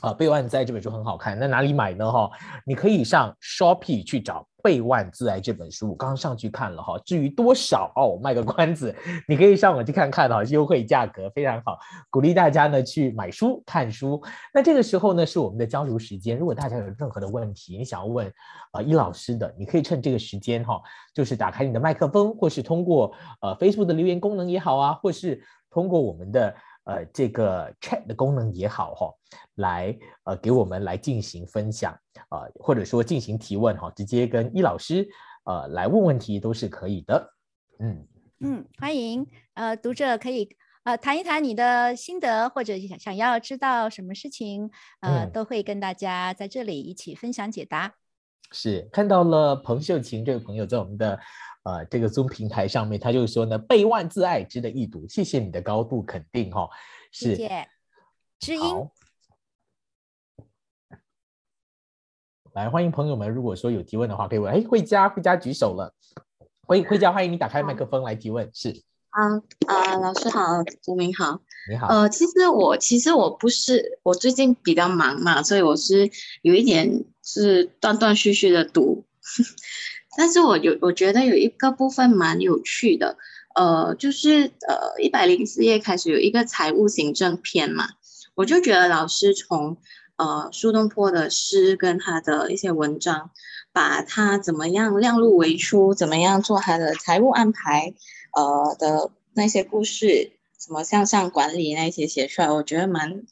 [0.00, 2.10] 啊，备万自爱这本书很好看，那哪里买呢？
[2.10, 2.30] 哈，
[2.66, 6.98] 你可以上 Shopee 去找《备万自爱》这本书，我刚上去看了哈。
[7.06, 8.94] 至于多少哦，卖个关子，
[9.26, 11.78] 你可以上网去看看哈，优惠价格非常好，
[12.10, 14.22] 鼓励大家呢去买书看书。
[14.52, 18.30] 那这个时候呢是我们的交流时间，如果大家有任何的问题，你想要问
[18.72, 20.82] 啊伊老师的，你可以趁这个时间哈，
[21.14, 26.54] 就是打开你的麦克风，或是通过呃 Facebook 的留言功能也好啊，或是通过我们的。
[26.84, 29.12] 呃，这个 chat 的功能也好哈，
[29.56, 31.92] 来呃给我们来进行分享
[32.28, 35.08] 啊，或者说进行提问哈，直接跟易老师
[35.44, 37.34] 呃来问问题都是可以的。
[37.78, 38.06] 嗯
[38.40, 44.70] 嗯，欢迎呃读者可以呃谈一谈你的心得，或者想想要知道什么事情，
[45.00, 47.94] 呃都会跟大家在这里一起分享解答。
[48.54, 51.18] 是看到了彭秀琴这位朋友在我们的
[51.64, 56.70] 呃这个 Zoom 平台上面，他就说呢，倍万自爱值得一读，谢谢你的高度肯定哈、
[57.10, 57.68] 是谢谢。
[58.38, 58.90] 知音，好，
[62.52, 64.54] 来欢迎朋友们，如果说有提问的话，可以问。
[64.54, 65.92] 哎，慧佳，慧佳举手了。
[66.66, 68.48] 慧慧佳，欢迎你打开麦克风来提问。
[68.54, 68.70] 是，
[69.10, 69.28] 啊
[69.66, 70.40] 啊，老师好，
[70.86, 71.40] 吴明好。
[71.68, 71.88] 你好。
[71.88, 76.10] 呃，其实我其实我不是，我最近比较忙嘛，所以我是
[76.42, 79.04] 有一点是断断续续的读，
[80.16, 83.16] 但是我有我觉得有一个部分蛮有趣的，
[83.54, 87.88] 呃，就是呃一百零四页开始有一个财务行政篇嘛，
[88.34, 89.78] 我就觉得老师从
[90.16, 93.30] 呃苏东坡的诗跟他的一些文章，
[93.72, 97.94] 把他怎么样量入为出，怎么样做他的财务安排，
[98.32, 103.24] 呃的那些故事，什么向上管理那些写出来，我觉得蛮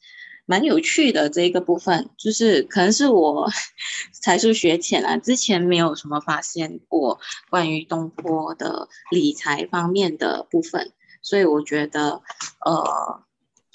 [0.45, 3.49] 蛮有趣的这一个部分，就是可能是我
[4.21, 10.91] 才疏学浅啊，之前没有什么发现过关于东坡的理财方面的部分，
[11.21, 12.21] 所以我觉得
[12.65, 13.23] 呃。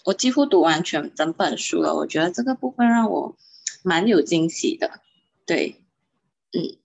[0.04, 3.36] 我几乎读完全整本书了，我觉得这个部分让我
[3.82, 5.02] 蛮有惊喜的。
[5.44, 5.82] 对，
[6.52, 6.78] 嗯，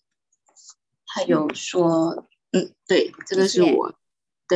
[1.05, 3.93] 还有说，嗯，对，这个是我，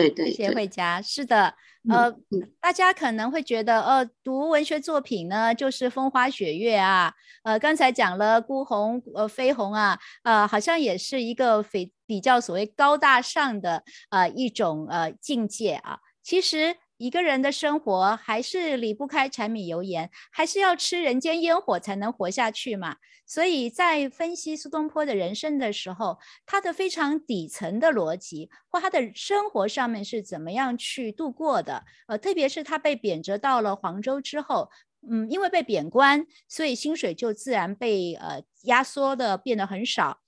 [0.02, 1.02] 对对谢慧佳。
[1.02, 1.54] 是的，
[1.90, 7.14] 嗯呃，嗯大家可能会觉得，呃，读文学作品呢，就是风花雪月啊。
[7.44, 16.00] 呃，刚才讲了孤鸿、呃飞鸿啊，呃，好像也是一个非比较所谓高大上的呃一种呃境界啊。
[16.22, 22.98] 其实一个人的生活还是离不开柴米油盐，还是要吃人间烟火才能活下去嘛。
[23.26, 34.70] 所以在分析苏东坡的人生的时候，他的非常底层的逻辑或他的生活上面是怎么样去度过的，呃，特别是他被贬谪到了黄州之后。
[35.10, 40.20] 嗯，因为被贬官，所以薪水就自然被呃压缩的变得很少。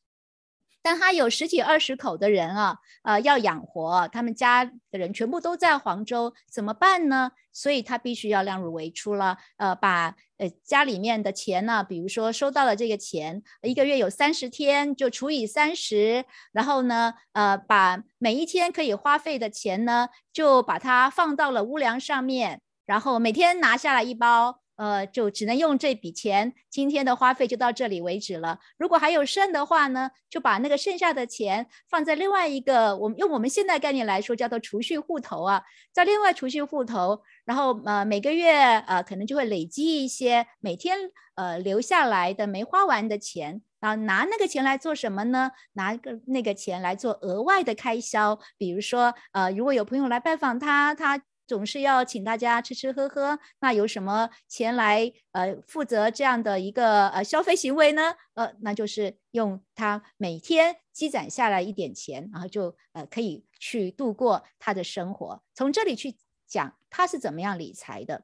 [0.81, 7.31] 但他有十几二十口的人啊，呃，要养活，他们家的人全部都在黄州，怎么办呢？
[7.51, 16.23] 所以他必须要量入为出了，呃，把呃家里面的钱呢，比如说收到了这个钱，一个月有三十天，就除以三十，
[16.53, 24.61] 然后呢，呃，把每一天可以花费的钱呢，就把它放到了屋梁上面，然后每天拿下来一包。
[24.79, 28.57] 呃，就只能用这笔钱，今天的花费就到这里为止了。
[28.77, 35.61] 如果还有剩的话呢，就把那个剩下的钱放在另外一个，我们用我们现在概念来说叫做储蓄户头啊，
[35.91, 38.53] 在另外储蓄户头，然后呃每个月
[38.87, 40.97] 呃可能就会累积一些每天
[41.35, 43.61] 呃留下来的没花完的钱。
[43.81, 45.51] 然后拿那个钱来做什么呢？
[45.71, 51.17] 拿个那个钱来做额外的开销，比如说，呃，如果有朋友来拜访他，他
[51.49, 58.13] 总是要请大家吃吃喝喝，那有什么钱来呃负责这样的一个呃消费行为呢？
[58.35, 65.43] 呃，那就是用他每天积攒下来一点钱，然后就呃可以去度过他的生活。
[65.55, 66.15] 从这里去
[66.47, 68.23] 讲他是怎么样理财的，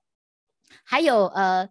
[0.85, 1.69] 还有呃。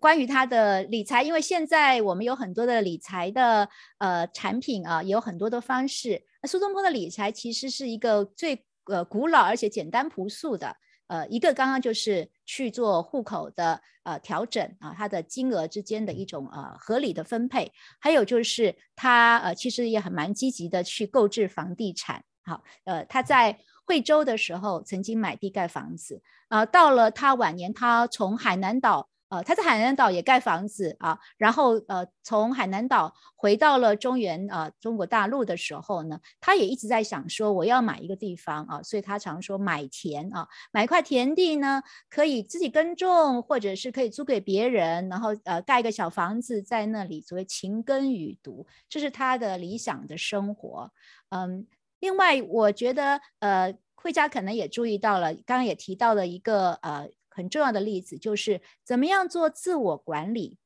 [0.00, 3.68] 关于他的理财，因为现在我们有很多的理财的
[3.98, 6.24] 呃产品啊，有很多的方式。
[6.48, 10.74] 苏东坡的理财其实是一个最呃古老而且简单朴素的。
[11.06, 22.24] 呃，一个刚刚就是去做户口的呃调整啊，它的金额之间的一种呃合理的分配，还有就是他呃其实也很蛮积极的去购置房地产。
[22.44, 29.08] 好，呃他在惠州的时候曾经买地盖房子，呃到了他晚年，他从海南岛。
[29.34, 50.92] 呃，他在海南岛也盖房子啊，然后呃，从海南岛回到了中原呃中国大陆的时候呢，他也一直在想说我要买一个地方啊，所以他常说买田啊，买一块田地呢，可以自己耕种，或者是可以租给别人，然后呃盖一个小房子在那里，所谓勤耕雨读，这是他的理想的生活。
[51.30, 51.66] 嗯，
[51.98, 57.08] 另外我觉得呃，慧佳可能也注意到了，刚刚也提到了一个呃。
[57.34, 60.58] 很重要的例子就是怎么样做自我管理。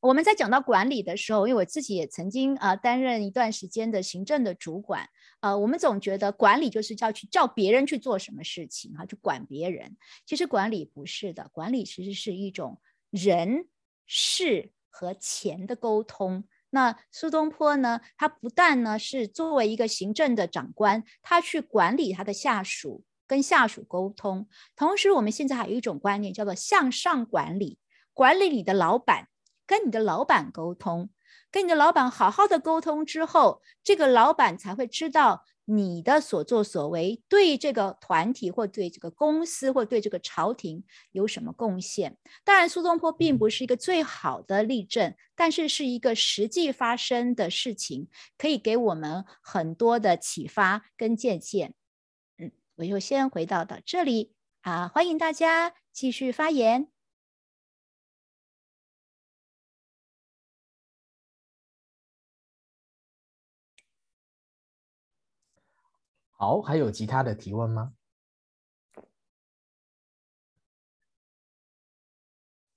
[0.00, 5.06] 我们在讲到管理的时候，因为我自己也曾经啊、担任一段时间的行政的主管，
[5.40, 9.98] 呃，我们总觉得管理就是叫去叫别人去做什么事情啊，去管别人。
[10.24, 12.80] 其实管理不是的，管理其实是一种
[13.10, 13.68] 人
[14.06, 16.44] 事和钱的沟通。
[16.70, 23.04] 那苏东坡呢，他不但呢是作为一个行政的长官，他去管理他的下属。
[23.30, 27.78] 跟下属沟通，同时我们现在还有一种观念叫做向上管理，
[28.12, 29.28] 管理你的老板，
[29.68, 31.10] 跟你的老板沟通。
[31.52, 40.82] 跟你的老板好好的沟通之后，这个老板才会知道你的所作所为对这个团体或对这个公司或对这个朝廷
[41.12, 42.16] 有什么贡献。
[42.44, 51.74] 当然，苏东坡并不是一个最好的例证，但是是一个实际发生的事情，可以给我们很多的启发跟借鉴。
[52.80, 56.90] 我就先回到到这里啊，欢迎大家继续发言。
[66.30, 67.92] 好，还有其他的提问吗？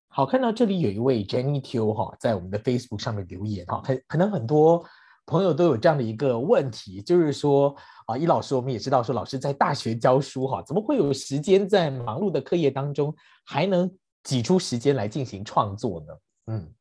[0.10, 4.86] 好，看到这里有一位 Jenny Q 哈，在我们的 Facebook 上面留言哈，很可能很多
[5.26, 7.76] 朋友都有这样的一个问题，就是说
[8.08, 13.90] 啊，易老师，我们也知道说，老师在大学教书哈，怎么会有时间在忙碌的课业当中，还能
[14.24, 16.14] 挤出时间来进行创作呢？
[16.48, 16.74] 嗯。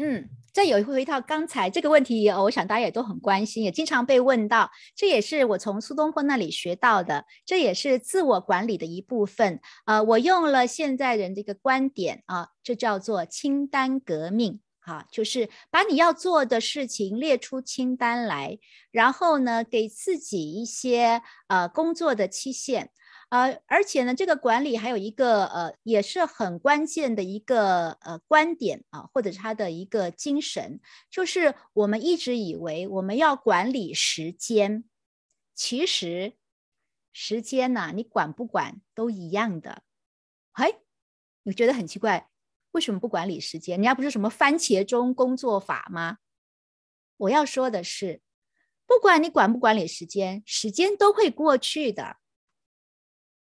[0.00, 4.70] 嗯，再有一回到刚才这个问题，我想大家也都很关心，也经常被问到。
[4.94, 9.58] 这也是我从苏东坡那里学到的，这也是自我管理的一部分。
[9.86, 14.60] 呃，我用了现在人的一个观点啊，这叫做清单革命。
[14.88, 18.58] 哈，就是把你要做的事情列出清单来，
[18.90, 22.90] 然后呢，给自己一些呃工作的期限。
[23.28, 34.84] 呃，而且呢，这个管理还有一个呃，也是很关键的一个呃观点啊，或者是他的一个精神，就是我们一直以为我们要管理时间，
[35.54, 36.38] 其实
[37.12, 39.82] 时间呢，你管不管都一样的。
[40.52, 40.78] 哎，
[41.42, 42.30] 你觉得很奇怪，
[42.72, 43.76] 为什么不管理时间？
[43.76, 46.18] 人家不是什么番茄钟工作法吗？
[47.16, 48.20] 我要说的是，
[48.86, 52.16] 不管你管不管理时间，时间都会过去的。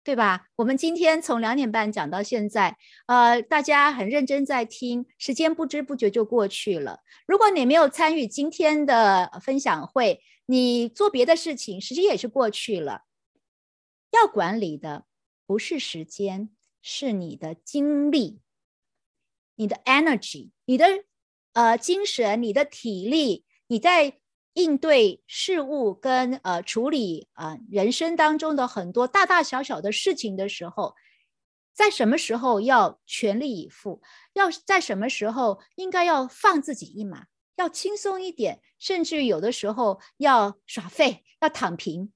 [0.03, 0.49] 对吧？
[0.57, 2.77] 我们今天从两点半讲到现在，
[3.07, 6.99] 呃，大家很认真在听，时间不知不觉就过去了。
[7.25, 13.01] 如果你没有参与今天的分享会，你做别的事情，时间也是过去了。
[14.11, 15.07] 要管理的
[15.47, 16.51] 不是时间，
[16.83, 18.41] 是你的精力、
[19.55, 20.85] 你的 energy、你的
[21.53, 24.19] 呃精神、你的体力，你在。
[24.57, 30.95] 应对事物跟呃处理啊人生当中的很多大大小小的事情的时候，
[31.73, 34.01] 在什么时候要全力以赴？
[34.31, 37.25] 要在什么时候应该要放自己一马，
[37.57, 42.13] 要轻松一点，甚至有的时候要耍废，要躺平。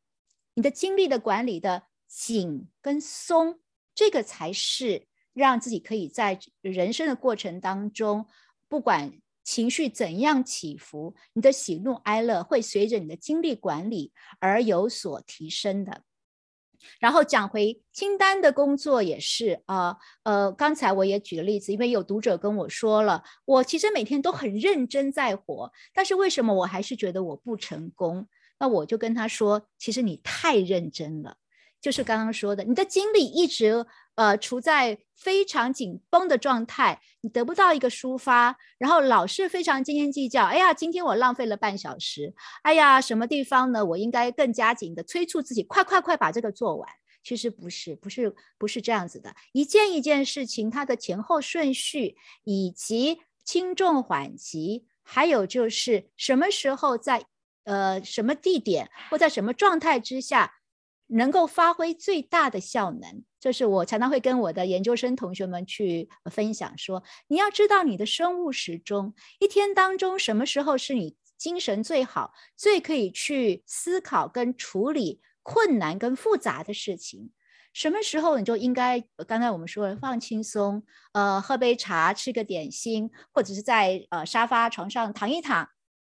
[0.53, 3.59] 你的精力的管理的紧跟松，
[3.93, 8.25] 这个才是让自己可以在人生的过程当中，
[8.67, 9.19] 不管。
[9.41, 16.03] 情绪怎样起伏，你的喜怒哀乐会随着你的精力管理而有所提升的。
[16.99, 28.27] 然后讲回清单的工作也是啊，呃，刚才我也举了例子，因为有读者跟我说了，我其实每天都很认真在活，但是为什么我还是觉得我不成功？
[28.59, 31.37] 那我就跟他说，其实你太认真了。
[31.81, 33.85] 就是刚刚说的，你的精力一直
[34.15, 40.43] 呃处在非常紧绷的状态，你得不到一个抒发，然后老是非常斤斤计较。
[40.43, 42.33] 哎呀，今天我浪费了半小时。
[42.63, 43.85] 哎呀，什么地方呢？
[43.85, 46.89] 我应该更加紧的催促自己，快快快把这个做完。
[47.23, 49.33] 其实不是，不是，不是这样子的。
[49.53, 57.25] 一件一件事情，它的前后顺序，以及轻重缓急，还有就是什么时候在
[57.63, 60.55] 呃什么地点或在什么状态之下。
[61.11, 77.31] 能够发挥最大的效能，这是我常常会跟我的研究生同学们去分享说：你要知道你的生物时钟，一天当中什么时候是你精神最好、最可以去思考跟处理困难跟复杂的事情，
[77.73, 80.83] 什么时候你就应该刚才我们说了放轻松，
[81.13, 85.69] 呃，喝杯茶，吃个点心，或者是在呃沙发床上躺一躺，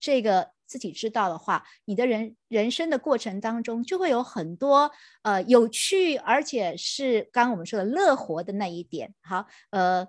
[0.01, 0.51] 这个。
[0.71, 4.93] 自己知道的话，你的人人生的过程当中就会有很多
[5.23, 9.13] 呃有趣，而且是刚刚我们说的乐活的那一点。
[9.21, 10.07] 好，呃，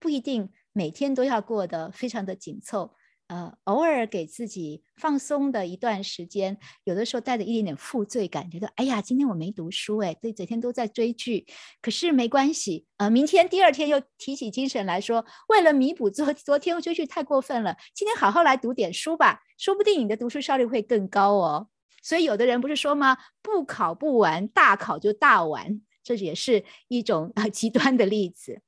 [0.00, 2.96] 不一定每天都要过得非常的紧凑。
[3.28, 11.44] 呃，偶尔给自己放松的一段时间，有的时候带着一点点负罪感，觉得哎呀，今天我没读书，哎，这整天都在追剧。
[11.82, 21.68] 可是没关系，呃，明天第二天又提起精神来说，为了弥补昨昨天追剧太过分了，今天好好来读点书吧，说不定你的读书效率会更高哦。
[22.02, 23.18] 所以有的人不是说吗？
[23.42, 28.62] 不考不完，大考就大完，这也是一种呃极端的例子。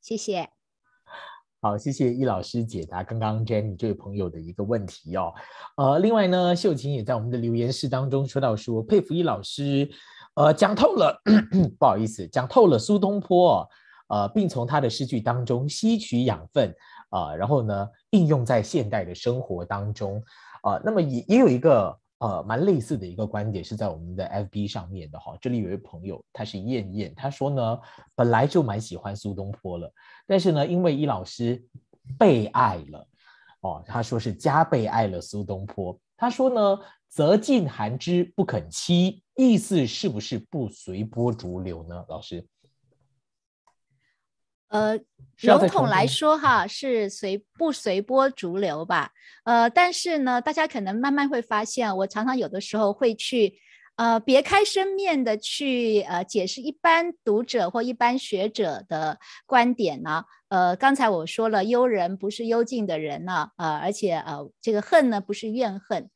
[0.00, 0.57] 谢谢。
[1.60, 5.34] 好，谢谢易老师解答刚刚 Jenny 这位朋友的一个问题哦。
[5.76, 9.90] 呃，另外呢，秀琴也在我们的留言室当中说到说，佩服易老师，
[10.34, 11.20] 呃，讲透了，
[11.76, 13.68] 不好意思，讲透了苏东坡，
[14.06, 16.72] 呃，并从他的诗句当中吸取养分，
[17.10, 20.22] 啊，然后呢应用在现代的生活当中
[20.62, 20.80] 啊。
[20.84, 25.36] 那么也也有一个呃蛮类似的一个观点是在我们的 FB 上面的哈。
[25.40, 27.78] 这里有一位朋友，他是燕燕，他说呢
[28.14, 29.92] 本来就蛮喜欢苏东坡了，
[30.26, 31.64] 但是呢因为伊老师
[32.18, 33.06] 被爱了
[33.60, 35.98] 哦，他说是加倍爱了苏东坡。
[36.16, 36.78] 他说呢
[37.08, 42.04] 择近寒之不肯栖，意思是不是不随波逐流呢？
[42.08, 42.44] 老师？
[44.68, 44.98] 呃，
[45.42, 49.10] 笼统来说哈，是随不随波逐流吧。
[49.44, 53.54] 呃，但是呢，大家可能慢慢会发现，我常常有的时候会去
[53.96, 60.24] 呃别开生面的去呃解释一般读者或一般学者的观点呢。
[60.48, 66.10] 呃，刚才我说了，幽人不是幽静的人呢，呃，而且呃这个恨呢不是怨恨，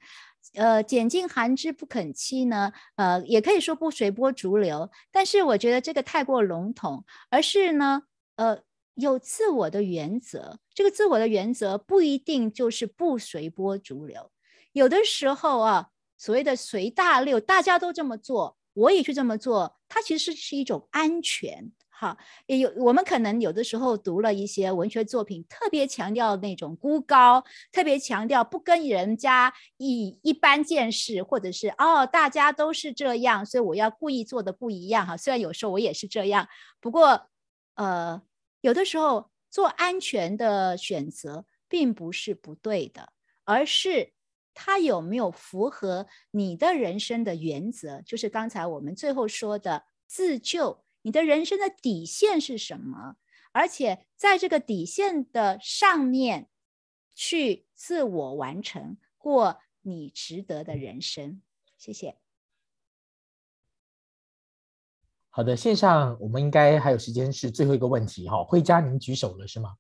[0.57, 4.91] 呃拣尽寒枝不肯栖呢，呃也可以说不随波逐流。
[5.11, 8.03] 但是我觉得这个太过笼统，而是呢。
[8.43, 8.61] 呃，
[8.95, 14.33] 有自我的原则，这个自我的原则不一定就是不随波逐流。
[14.73, 21.71] 有的时候啊，所谓的随大流，大家都这么做，我也去这么做，它其实是一种安全。
[21.89, 35.07] 哈，也有我们可能有的时候读了一些文学作品，特别强调那种孤高，特别强调不跟人家一一般见识，或者是哦大家都是这样，所以我要故意做的不一样。
[35.07, 36.49] 哈，虽然有时候我也是这样，
[36.81, 37.29] 不过。
[37.75, 38.21] 呃，
[38.63, 43.13] 有的时候做安全的选择并不是不对的，
[43.45, 44.15] 而是
[44.55, 50.85] 它有没有符合你的人生的原则，就是刚才我们最后说的自救。
[51.03, 53.17] 你的人生的底线是什么？
[53.51, 56.49] 而且在这个底线的上面
[57.15, 61.43] 去自我完成，过你值得的人生。
[61.77, 62.22] 谢谢。
[65.35, 68.45] 好的，线上我们应该还有时间，是最后一个问题哈。
[68.45, 69.71] 慧佳，您举手了是吗？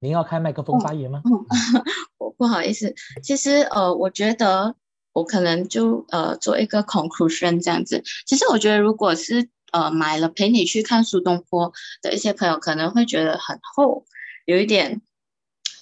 [0.00, 1.22] 您要开麦克风发言吗？
[2.18, 4.76] 我不好意思，其实呃，我觉得
[5.14, 8.02] 我可能就呃做一个 conclusion 这样子。
[8.26, 11.72] 其实我觉得，如果是呃买了陪你去看苏东坡
[12.02, 14.04] 的一些朋友，可能会觉得很厚，
[14.44, 15.00] 有一点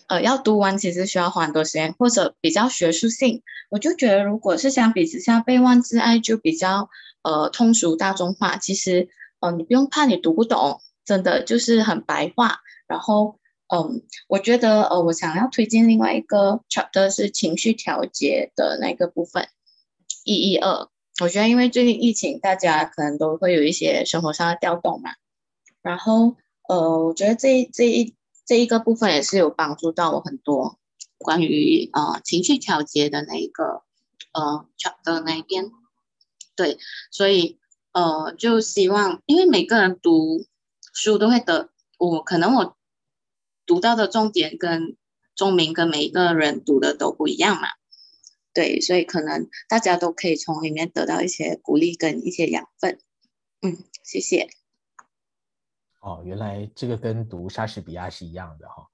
[0.07, 3.43] 呃要读完，其实需要花很多时间，或者比较学术性。
[3.71, 6.89] 我就觉得，如果是相比之下，《备忘之爱》就比较。
[7.25, 9.09] 呃，通俗大众化，其实，
[9.41, 12.59] 呃，你不用怕你读不懂，真的就是很白话。
[12.87, 13.39] 然后，
[13.75, 19.49] 嗯，我觉得，呃，我想要推荐另外一个 chapter 是情绪调节的那个部分，
[20.25, 20.89] 一一二。
[21.23, 25.13] 我觉得，因为最近疫情，大家可能都会有一些生活上的调动嘛。
[25.81, 26.37] 然后，
[26.69, 28.15] 呃，我觉得这这一
[28.45, 30.79] 这一个部分也是有帮助到我很多，
[31.17, 33.83] 关于呃情绪调节的那一个
[34.33, 35.71] 呃 chapter 那一边。
[36.56, 36.78] 对，
[37.10, 37.59] 所以
[37.93, 40.47] 呃，就希望，因为每个人读
[40.93, 42.76] 书都会得，我可能我
[43.66, 44.97] 读到的重点跟
[45.35, 47.68] 钟明跟每一个人读的都不一样嘛，
[48.52, 53.01] 对，所以可能大家都可以从里面得到一些鼓励跟一些养分。
[53.62, 54.48] 嗯，谢谢。
[56.01, 58.89] 哦，原来这个跟读莎士比亚是一样的哈。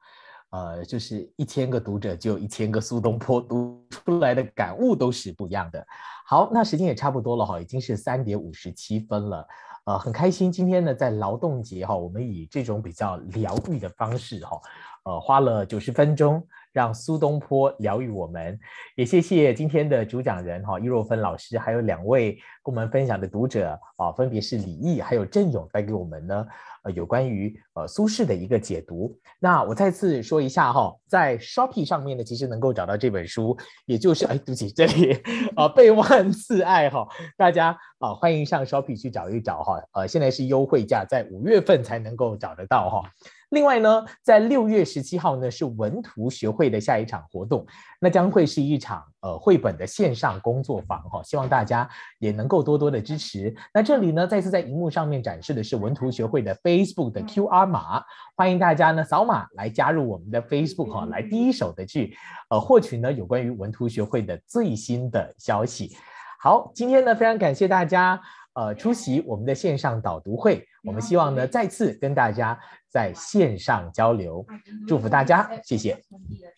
[0.50, 5.84] 呃，就是一千个读者就一千个苏东坡， 读出来的感悟都是不一样的。
[6.26, 9.46] 好，那时间也差不多了哈，已经是三点五十七分了。
[9.84, 14.60] 呃，很开心今天呢，在劳动节哈，我们以这种比较疗愈的方式哈，
[15.04, 16.46] 呃，花了九十分钟。
[16.72, 18.58] 让苏东坡疗愈我们，
[18.94, 22.32] 也谢谢今天的主讲人哈易若芬老师，还有两位
[22.62, 26.46] 跟我们分享的读者啊，分别是李毅还有郑勇带给我们呢，
[26.84, 29.18] 呃，有关于呃苏轼的一个解读。
[29.40, 33.56] 那我再次说一下哈，在 Shopee 上面呢，其实能够找到这本书，
[33.86, 35.20] 也就是哎，对不起，这里
[35.56, 37.06] 啊备忘自爱哈，
[37.36, 43.10] 大家啊欢迎上 Shopee 去找一找哈，呃，现在是优惠价，在五月份才能够找得到哈。
[43.50, 47.66] 另外呢，在六月十七号呢是文图学会的下一场活动，
[48.00, 51.88] 那将会是一场呃绘本的线上工作坊哈，希望大家
[52.20, 53.54] 也能够多多的支持。
[53.74, 58.02] 那这里呢再次在荧幕上面展示的是文图学会的 Facebook 的 QR 码，
[58.36, 62.16] 欢迎大家呢扫码来加入我们的 Facebook 哈，来第一手的去
[62.50, 65.96] 呃获取呢有关于文图学会的最新的消息。
[66.38, 68.20] 好，今天呢非常感谢大家。
[68.52, 72.58] 呃，出席我们的线上导读会，我们希望呢再次跟大家
[72.88, 74.44] 在线上交流，
[74.88, 76.02] 祝福大家，谢谢，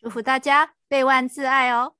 [0.01, 1.95] 祝福大家倍万自爱哦。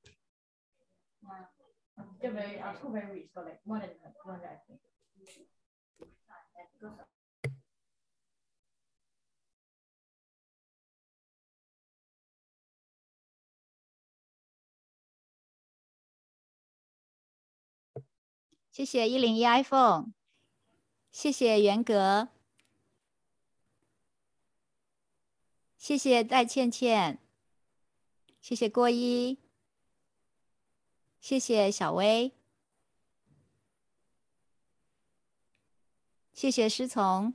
[18.71, 20.13] 谢谢一零一 iPhone，
[21.13, 22.29] 谢谢元格。
[25.77, 27.19] 谢谢戴倩倩，
[28.41, 29.39] 谢谢郭一，
[31.21, 32.33] 谢谢小薇，
[36.33, 37.35] 谢谢师从，